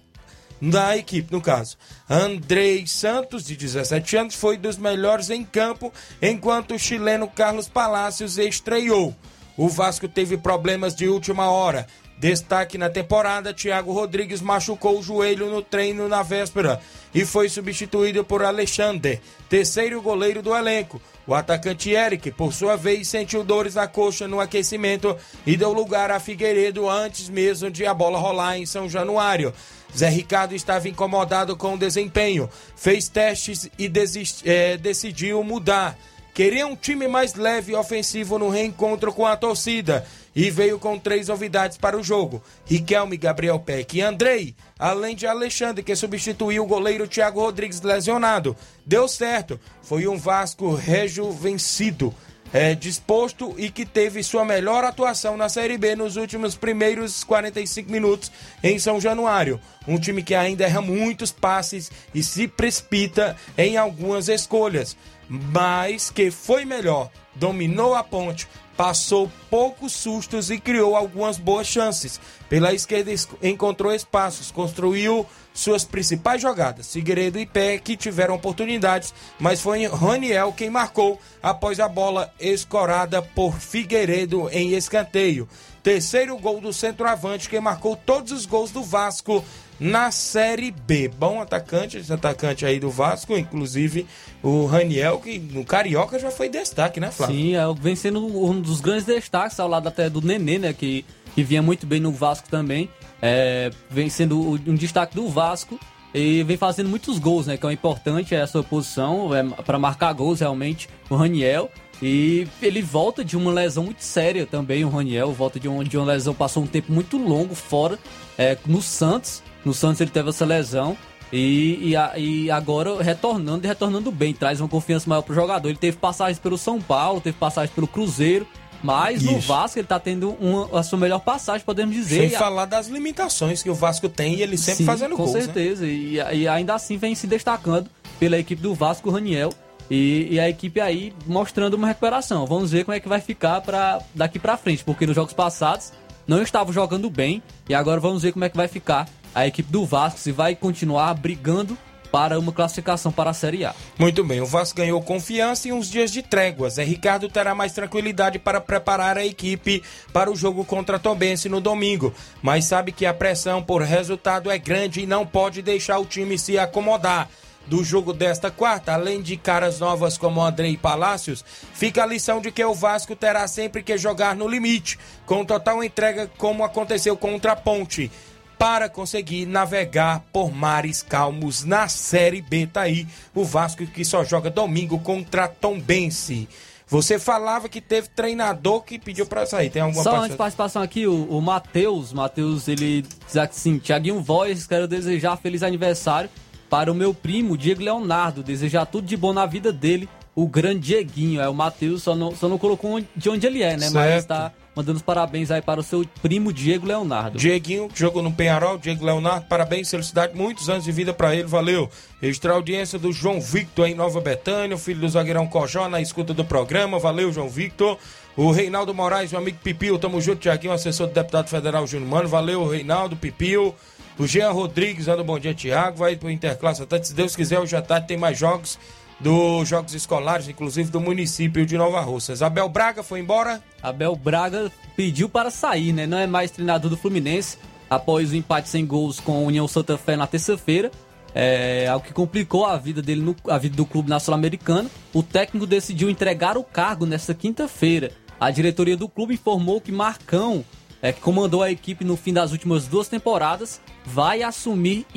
[0.61, 1.77] da equipe, no caso.
[2.09, 8.37] Andrei Santos, de 17 anos, foi dos melhores em campo, enquanto o chileno Carlos Palácios
[8.37, 9.13] estreou.
[9.57, 11.85] O Vasco teve problemas de última hora
[12.17, 16.79] Destaque na temporada: Thiago Rodrigues machucou o joelho no treino na véspera
[17.13, 21.01] e foi substituído por Alexander, terceiro goleiro do elenco.
[21.25, 26.11] O atacante Eric, por sua vez, sentiu dores na coxa no aquecimento e deu lugar
[26.11, 29.53] a Figueiredo antes mesmo de a bola rolar em São Januário.
[29.95, 35.97] Zé Ricardo estava incomodado com o desempenho, fez testes e desist, é, decidiu mudar.
[36.33, 40.03] Queria um time mais leve e ofensivo no reencontro com a torcida
[40.35, 45.27] e veio com três novidades para o jogo: Riquelme, Gabriel Peck e Andrei, além de
[45.27, 48.57] Alexandre, que substituiu o goleiro Thiago Rodrigues lesionado.
[48.83, 52.11] Deu certo, foi um Vasco rejuvencido.
[52.53, 57.91] É, disposto e que teve sua melhor atuação na Série B nos últimos primeiros 45
[57.91, 58.31] minutos
[58.61, 59.59] em São Januário.
[59.87, 64.95] Um time que ainda erra muitos passes e se precipita em algumas escolhas,
[65.27, 72.19] mas que foi melhor, dominou a ponte, passou poucos sustos e criou algumas boas chances.
[72.49, 73.11] Pela esquerda
[73.41, 76.91] encontrou espaços, construiu suas principais jogadas.
[76.91, 83.21] Figueiredo e Pé que tiveram oportunidades, mas foi Raniel quem marcou após a bola escorada
[83.21, 85.47] por Figueiredo em escanteio.
[85.83, 89.43] Terceiro gol do centroavante que marcou todos os gols do Vasco
[89.79, 91.07] na Série B.
[91.07, 94.05] Bom atacante, esse atacante aí do Vasco, inclusive
[94.41, 97.35] o Raniel, que no Carioca já foi destaque, né, Flávio?
[97.35, 101.05] Sim, é, vem sendo um dos grandes destaques, ao lado até do Nenê, né, que,
[101.33, 102.89] que vinha muito bem no Vasco também.
[103.21, 105.79] É, vem sendo um destaque do Vasco
[106.13, 109.79] e vem fazendo muitos gols, né, que é importante é a sua posição, é, para
[109.79, 111.69] marcar gols realmente, o Raniel.
[112.01, 115.97] E ele volta de uma lesão muito séria também, o Raniel, volta de uma, de
[115.97, 117.97] uma lesão, passou um tempo muito longo fora,
[118.37, 120.97] é, no Santos, no Santos ele teve essa lesão
[121.31, 125.67] E, e, e agora retornando e retornando bem, traz uma confiança maior pro jogador.
[125.67, 128.45] Ele teve passagens pelo São Paulo, teve passagens pelo Cruzeiro,
[128.83, 129.47] mas no Isso.
[129.47, 132.19] Vasco ele tá tendo uma, a sua melhor passagem, podemos dizer.
[132.19, 135.23] Sem E falar das limitações que o Vasco tem e ele sempre Sim, fazendo com
[135.23, 135.33] gols.
[135.33, 135.41] né?
[135.41, 135.87] certeza.
[135.87, 137.89] E, e ainda assim vem se destacando
[138.19, 139.49] pela equipe do Vasco, Raniel.
[139.89, 142.45] E, e a equipe aí mostrando uma recuperação.
[142.45, 145.91] Vamos ver como é que vai ficar pra, daqui pra frente, porque nos jogos passados
[146.27, 147.41] não estavam jogando bem.
[147.67, 150.55] E agora vamos ver como é que vai ficar a equipe do Vasco, se vai
[150.55, 151.77] continuar brigando
[152.13, 153.73] para uma classificação para a Série A.
[153.97, 156.75] Muito bem, o Vasco ganhou confiança e uns dias de tréguas.
[156.75, 159.81] Zé Ricardo terá mais tranquilidade para preparar a equipe
[160.13, 164.51] para o jogo contra a Tombense no domingo, mas sabe que a pressão por resultado
[164.51, 167.27] é grande e não pode deixar o time se acomodar.
[167.65, 172.51] Do jogo desta quarta, além de caras novas como Andrei Palácios, fica a lição de
[172.51, 177.53] que o Vasco terá sempre que jogar no limite, com total entrega, como aconteceu contra
[177.53, 178.11] a Ponte
[178.57, 182.67] para conseguir navegar por mares calmos na Série B.
[182.67, 186.47] Tá aí o Vasco que só joga domingo contra Tombense.
[186.87, 189.69] Você falava que teve treinador que pediu pra sair.
[189.69, 194.21] Tem alguma Só antes de participação aqui, o, o Matheus, Matheus, ele diz assim, Tiaguinho
[194.21, 196.29] Voz, quero desejar feliz aniversário
[196.69, 200.87] para o meu primo, Diego Leonardo, desejar tudo de bom na vida dele, o grande
[200.87, 204.25] Dieguinho, é o Matheus, só não, só não colocou de onde ele é, né, mas
[204.25, 204.51] Certo.
[204.75, 207.37] Mandando os parabéns aí para o seu primo Diego Leonardo.
[207.37, 211.47] Dieguinho, que jogou no Penharol, Diego Leonardo, parabéns, felicidade, muitos anos de vida pra ele,
[211.47, 211.89] valeu.
[212.21, 216.33] Registrar a audiência do João Victor em Nova Betânia, filho do zagueirão Cojó, na escuta
[216.33, 217.97] do programa, valeu, João Victor.
[218.35, 222.27] O Reinaldo Moraes, meu amigo Pipil, tamo junto, Tiaguinho, assessor do deputado federal Júnior Mano,
[222.27, 223.75] valeu, Reinaldo, Pipil.
[224.17, 227.75] O Jean Rodrigues, dando bom dia, Tiago, vai pro Interclasse até, se Deus quiser, hoje
[227.75, 228.77] à tarde tem mais jogos
[229.23, 232.41] dos jogos escolares, inclusive do município de Nova Russas.
[232.41, 233.63] Abel Braga foi embora?
[233.81, 236.05] Abel Braga pediu para sair, né?
[236.05, 237.57] Não é mais treinador do Fluminense
[237.89, 240.91] após o empate sem gols com a União Santa Fé na terça-feira.
[241.33, 244.89] É algo que complicou a vida dele, no, a vida do clube na Sul-Americana.
[245.13, 248.11] O técnico decidiu entregar o cargo nesta quinta-feira.
[248.37, 250.65] A diretoria do clube informou que Marcão,
[251.01, 255.07] é, que comandou a equipe no fim das últimas duas temporadas, vai assumir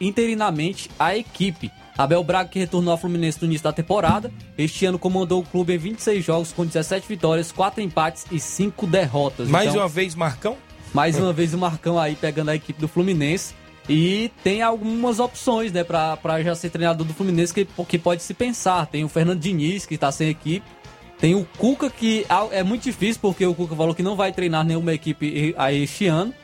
[0.00, 1.70] interinamente a equipe.
[1.96, 5.72] Abel Braga, que retornou ao Fluminense no início da temporada, este ano comandou o clube
[5.74, 9.48] em 26 jogos com 17 vitórias, 4 empates e 5 derrotas.
[9.48, 10.56] Mais Então, uma vez, Marcão?
[10.92, 13.54] mais uma vez o Marcão aí pegando a equipe do Fluminense.
[13.88, 18.22] E tem algumas opções, né, pra, pra já ser treinador do Fluminense que, que pode
[18.22, 18.86] se pensar.
[18.86, 20.66] Tem o Fernando Diniz, que tá sem equipe.
[21.18, 24.64] Tem o Cuca, que é muito difícil, porque o Cuca falou que não vai treinar
[24.64, 26.34] nenhuma equipe aí este ano.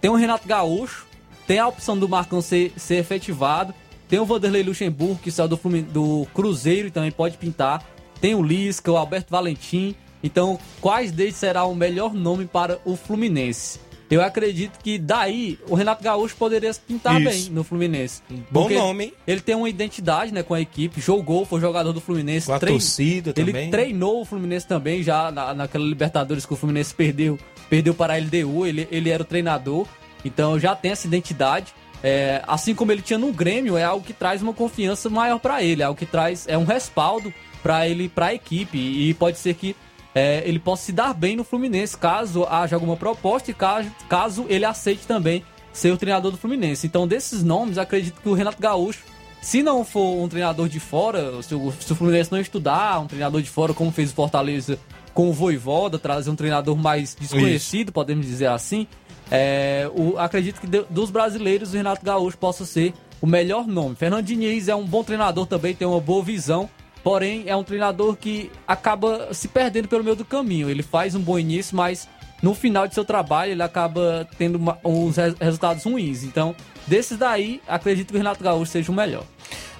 [0.00, 1.06] Tem o Renato Gaúcho.
[1.46, 3.74] Tem a opção do Marcão ser, ser efetivado.
[4.10, 7.82] Tem o Vanderlei Luxemburgo, que saiu do, do Cruzeiro e também pode pintar.
[8.20, 9.94] Tem o Lisca, o Alberto Valentim.
[10.22, 13.78] Então, quais deles será o melhor nome para o Fluminense?
[14.10, 17.30] Eu acredito que daí o Renato Gaúcho poderia se pintar Isso.
[17.30, 18.20] bem no Fluminense.
[18.50, 19.12] Bom nome, hein?
[19.24, 22.46] Ele tem uma identidade né, com a equipe, jogou, foi jogador do Fluminense.
[22.46, 23.70] Com a torcida ele também.
[23.70, 27.38] treinou o Fluminense também, já na, naquela Libertadores que o Fluminense perdeu,
[27.68, 29.86] perdeu para a LDU, ele, ele era o treinador,
[30.24, 31.72] então já tem essa identidade.
[32.02, 35.62] É, assim como ele tinha no Grêmio, é algo que traz uma confiança maior para
[35.62, 37.32] ele, é algo que traz é um respaldo
[37.62, 39.76] para ele, para a equipe, e pode ser que
[40.14, 44.46] é, ele possa se dar bem no Fluminense, caso haja alguma proposta e caso, caso
[44.48, 46.86] ele aceite também ser o treinador do Fluminense.
[46.86, 49.04] Então, desses nomes, acredito que o Renato Gaúcho,
[49.40, 53.06] se não for um treinador de fora, se o, se o Fluminense não estudar um
[53.06, 54.78] treinador de fora, como fez o Fortaleza
[55.14, 58.86] com o Voivoda, trazer um treinador mais desconhecido, podemos dizer assim,
[59.30, 63.94] é, o, acredito que de- dos brasileiros o Renato Gaúcho possa ser o melhor nome.
[63.96, 66.68] Fernando Diniz é um bom treinador também, tem uma boa visão,
[67.04, 70.68] porém é um treinador que acaba se perdendo pelo meio do caminho.
[70.70, 72.08] Ele faz um bom início, mas
[72.42, 76.24] no final de seu trabalho ele acaba tendo uma- uns res- resultados ruins.
[76.24, 76.56] Então,
[76.86, 79.24] desses daí, acredito que o Renato Gaúcho seja o melhor.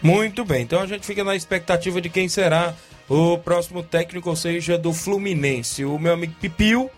[0.03, 2.75] Muito bem, então a gente fica na expectativa de quem será
[3.09, 5.85] o próximo técnico, ou seja, do Fluminense.
[5.85, 6.91] O meu amigo Pipil,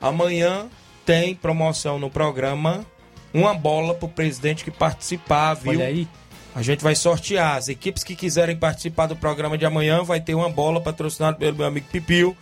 [0.00, 0.66] amanhã
[1.06, 2.84] tem promoção no programa,
[3.32, 5.72] uma bola pro presidente que participar, viu?
[5.72, 6.08] Olha aí.
[6.54, 7.56] A gente vai sortear.
[7.56, 11.56] As equipes que quiserem participar do programa de amanhã vai ter uma bola patrocinada pelo
[11.58, 12.36] meu amigo Pipil,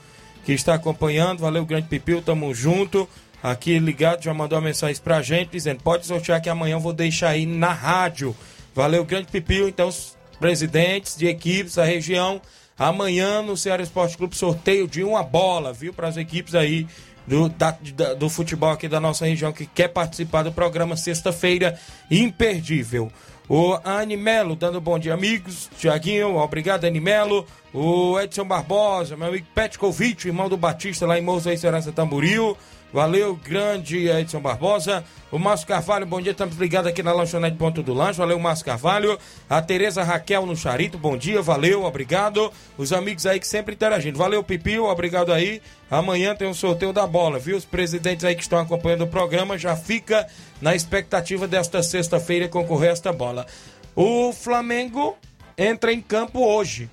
[0.45, 1.41] que está acompanhando.
[1.41, 3.09] Valeu, grande Pipil, tamo junto.
[3.43, 6.93] Aqui ligado, já mandou uma mensagem pra gente dizendo: pode sortear que amanhã eu vou
[6.93, 8.35] deixar aí na rádio.
[8.75, 9.69] Valeu, grande Pipil.
[9.69, 12.41] Então, os presidentes de equipes da região,
[12.79, 15.93] amanhã no Ceará Esporte Clube, sorteio de uma bola, viu?
[15.93, 16.87] Para as equipes aí
[17.27, 21.79] do, da- da- do futebol aqui da nossa região que quer participar do programa sexta-feira
[22.11, 23.11] imperdível.
[23.49, 25.69] O Animelo dando bom dia, amigos.
[25.79, 27.47] Tiaguinho, obrigado, Animelo.
[27.75, 32.57] O Edson Barbosa, meu amigo Petkovic, irmão do Batista lá em Moça e Serança Tamboril.
[32.95, 35.03] Valeu, grande Edson Barbosa.
[35.29, 38.21] O Márcio Carvalho, bom dia, estamos ligados aqui na lanchonete Ponto do Lanche.
[38.21, 39.19] Valeu, Márcio Carvalho.
[39.51, 42.53] A Tereza Raquel no Charito, bom dia, valeu, obrigado.
[42.79, 44.17] Os amigos aí que sempre interagindo.
[44.17, 45.61] Valeu, Pipio, obrigado aí.
[45.91, 47.57] Amanhã tem um sorteio da bola, viu?
[47.57, 50.25] Os presidentes aí que estão acompanhando o programa já fica
[50.63, 53.45] na expectativa desta sexta-feira concorrer a esta bola.
[53.97, 55.17] O Flamengo
[55.59, 56.89] entra em campo hoje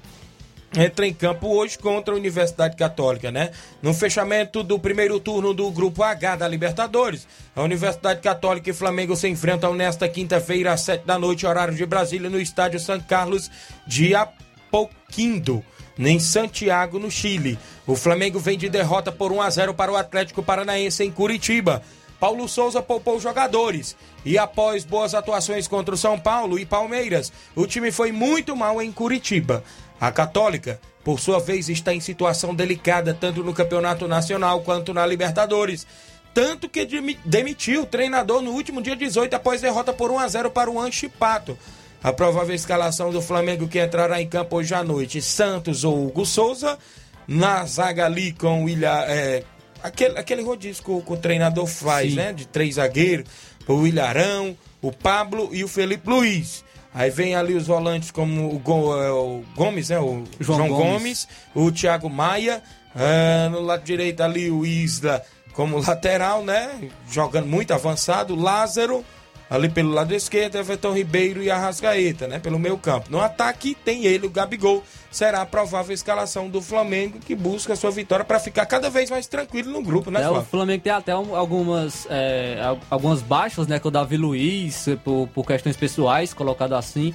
[0.75, 3.51] entra em campo hoje contra a Universidade Católica, né?
[3.81, 9.15] No fechamento do primeiro turno do Grupo H da Libertadores, a Universidade Católica e Flamengo
[9.15, 13.51] se enfrentam nesta quinta-feira às sete da noite, horário de Brasília, no estádio São Carlos
[13.85, 15.63] de Apoquindo,
[15.99, 17.59] em Santiago, no Chile.
[17.85, 21.81] O Flamengo vem de derrota por 1 a 0 para o Atlético Paranaense em Curitiba.
[22.19, 23.97] Paulo Souza poupou jogadores.
[24.23, 28.79] E após boas atuações contra o São Paulo e Palmeiras, o time foi muito mal
[28.79, 29.63] em Curitiba.
[30.01, 35.05] A Católica, por sua vez, está em situação delicada tanto no Campeonato Nacional quanto na
[35.05, 35.85] Libertadores.
[36.33, 36.87] Tanto que
[37.23, 40.79] demitiu o treinador no último dia 18 após derrota por 1 a 0 para o
[40.79, 41.55] Anchipato.
[42.01, 46.25] A provável escalação do Flamengo que entrará em campo hoje à noite: Santos ou Hugo
[46.25, 46.79] Souza.
[47.27, 49.43] Na zaga ali com o Ilha, é,
[49.83, 52.15] aquele, aquele rodízio que o, que o treinador faz, Sim.
[52.15, 52.33] né?
[52.33, 53.29] De três zagueiros:
[53.67, 56.63] o Ilharão, o Pablo e o Felipe Luiz.
[56.93, 59.99] Aí vem ali os volantes como o, é, o Gomes, né?
[59.99, 60.91] O João João, Gomes.
[60.91, 61.27] Gomes.
[61.55, 62.61] o Thiago Maia.
[62.95, 65.23] ah, no lado direito ali o Isla
[65.53, 66.89] como lateral, né?
[67.09, 68.35] Jogando muito avançado.
[68.35, 69.05] Lázaro
[69.51, 72.39] ali pelo lado esquerdo, Everton Ribeiro e Arrascaeta, né?
[72.39, 73.11] Pelo meio campo.
[73.11, 74.81] No ataque tem ele, o Gabigol.
[75.11, 79.09] Será a provável escalação do Flamengo que busca a sua vitória para ficar cada vez
[79.09, 80.47] mais tranquilo no grupo, né, É, o Flávio?
[80.49, 83.77] Flamengo tem até um- algumas, é, al- algumas baixas, né?
[83.77, 87.13] Com o Davi Luiz, por, por questões pessoais, colocado assim.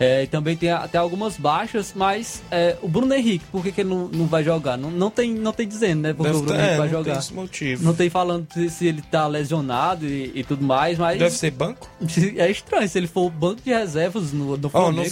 [0.00, 3.80] É, e também tem até algumas baixas, mas é, o Bruno Henrique, por que, que
[3.80, 4.76] ele não, não vai jogar?
[4.76, 6.12] Não, não, tem, não tem dizendo, né?
[6.12, 7.10] Porque Deve o Bruno ter- Henrique é, vai não jogar.
[7.14, 7.84] tem esse motivo.
[7.84, 11.18] Não tem falando se, se ele tá lesionado e, e tudo mais, mas.
[11.18, 11.88] Deve ser banco?
[12.36, 14.70] É estranho se ele for banco de reservas no, no Flamengo.
[14.70, 15.10] no Bruno Henrique.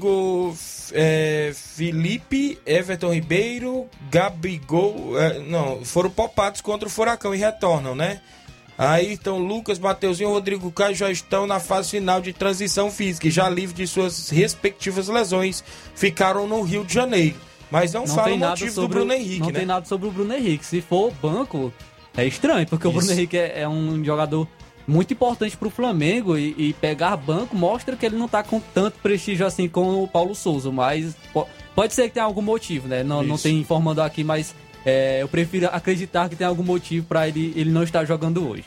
[0.00, 0.56] Flamengo,
[0.92, 5.18] é, Felipe, Everton Ribeiro, Gabigol.
[5.18, 8.20] é, não, foram poupados contra o Furacão e retornam, né?
[8.76, 13.26] Aí então Lucas, Mateuzinho e Rodrigo Caio já estão na fase final de transição física
[13.26, 15.64] e já livres de suas respectivas lesões.
[15.96, 17.36] Ficaram no Rio de Janeiro.
[17.70, 19.58] Mas não, fala o motivo do Bruno Henrique, não né?
[19.58, 20.64] tem nada sobre o Bruno Henrique.
[20.64, 21.72] Se for banco,
[22.16, 22.98] é estranho, porque o Isso.
[22.98, 24.48] Bruno Henrique é, é um jogador
[24.88, 28.98] muito importante pro Flamengo e, e pegar banco mostra que ele não tá com tanto
[29.00, 33.04] prestígio assim com o Paulo Souza, mas po- pode ser que tenha algum motivo, né?
[33.04, 34.54] Não, não tem informando aqui, mas
[34.86, 38.64] é, eu prefiro acreditar que tem algum motivo pra ele, ele não estar jogando hoje.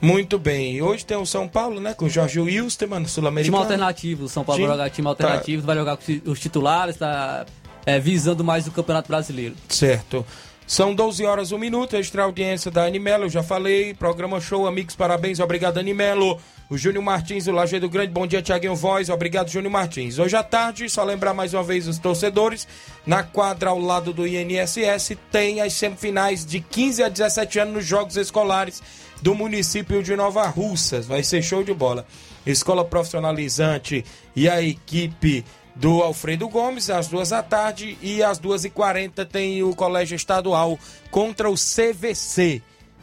[0.00, 0.80] Muito bem.
[0.80, 1.92] Hoje tem o São Paulo, né?
[1.94, 3.58] Com o Jorge Wilstermann, Time sul-americano.
[3.58, 5.10] alternativo, o São Paulo Time- vai jogar time tá.
[5.10, 7.44] alternativo, vai jogar com os titulares, tá
[7.84, 9.54] é, visando mais o Campeonato Brasileiro.
[9.68, 10.24] Certo.
[10.66, 14.96] São 12 horas, 1 minuto, extra audiência da Animelo, eu já falei, programa show, amigos,
[14.96, 16.40] parabéns, obrigado Animelo.
[16.70, 20.18] O Júnior Martins, o Lajeado Grande, bom dia, Tiaguinho Voz, obrigado Júnior Martins.
[20.18, 22.66] Hoje à tarde, só lembrar mais uma vez os torcedores,
[23.06, 27.84] na quadra ao lado do INSS tem as semifinais de 15 a 17 anos nos
[27.84, 28.82] Jogos Escolares
[29.20, 32.06] do município de Nova Russas, vai ser show de bola.
[32.46, 34.04] Escola Profissionalizante
[34.34, 35.44] e a equipe
[35.74, 40.14] do Alfredo Gomes, às duas da tarde, e às duas e quarenta tem o Colégio
[40.14, 40.78] Estadual
[41.10, 42.62] contra o CVC.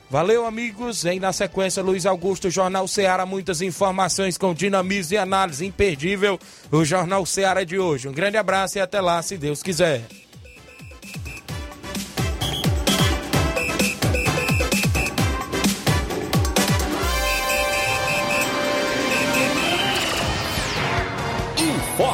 [0.10, 1.04] Valeu, amigos.
[1.04, 6.38] Vem na sequência, Luiz Augusto, Jornal Ceará, muitas informações com dinamismo e análise imperdível.
[6.70, 8.10] O Jornal Ceará de hoje.
[8.10, 10.06] Um grande abraço e até lá, se Deus quiser.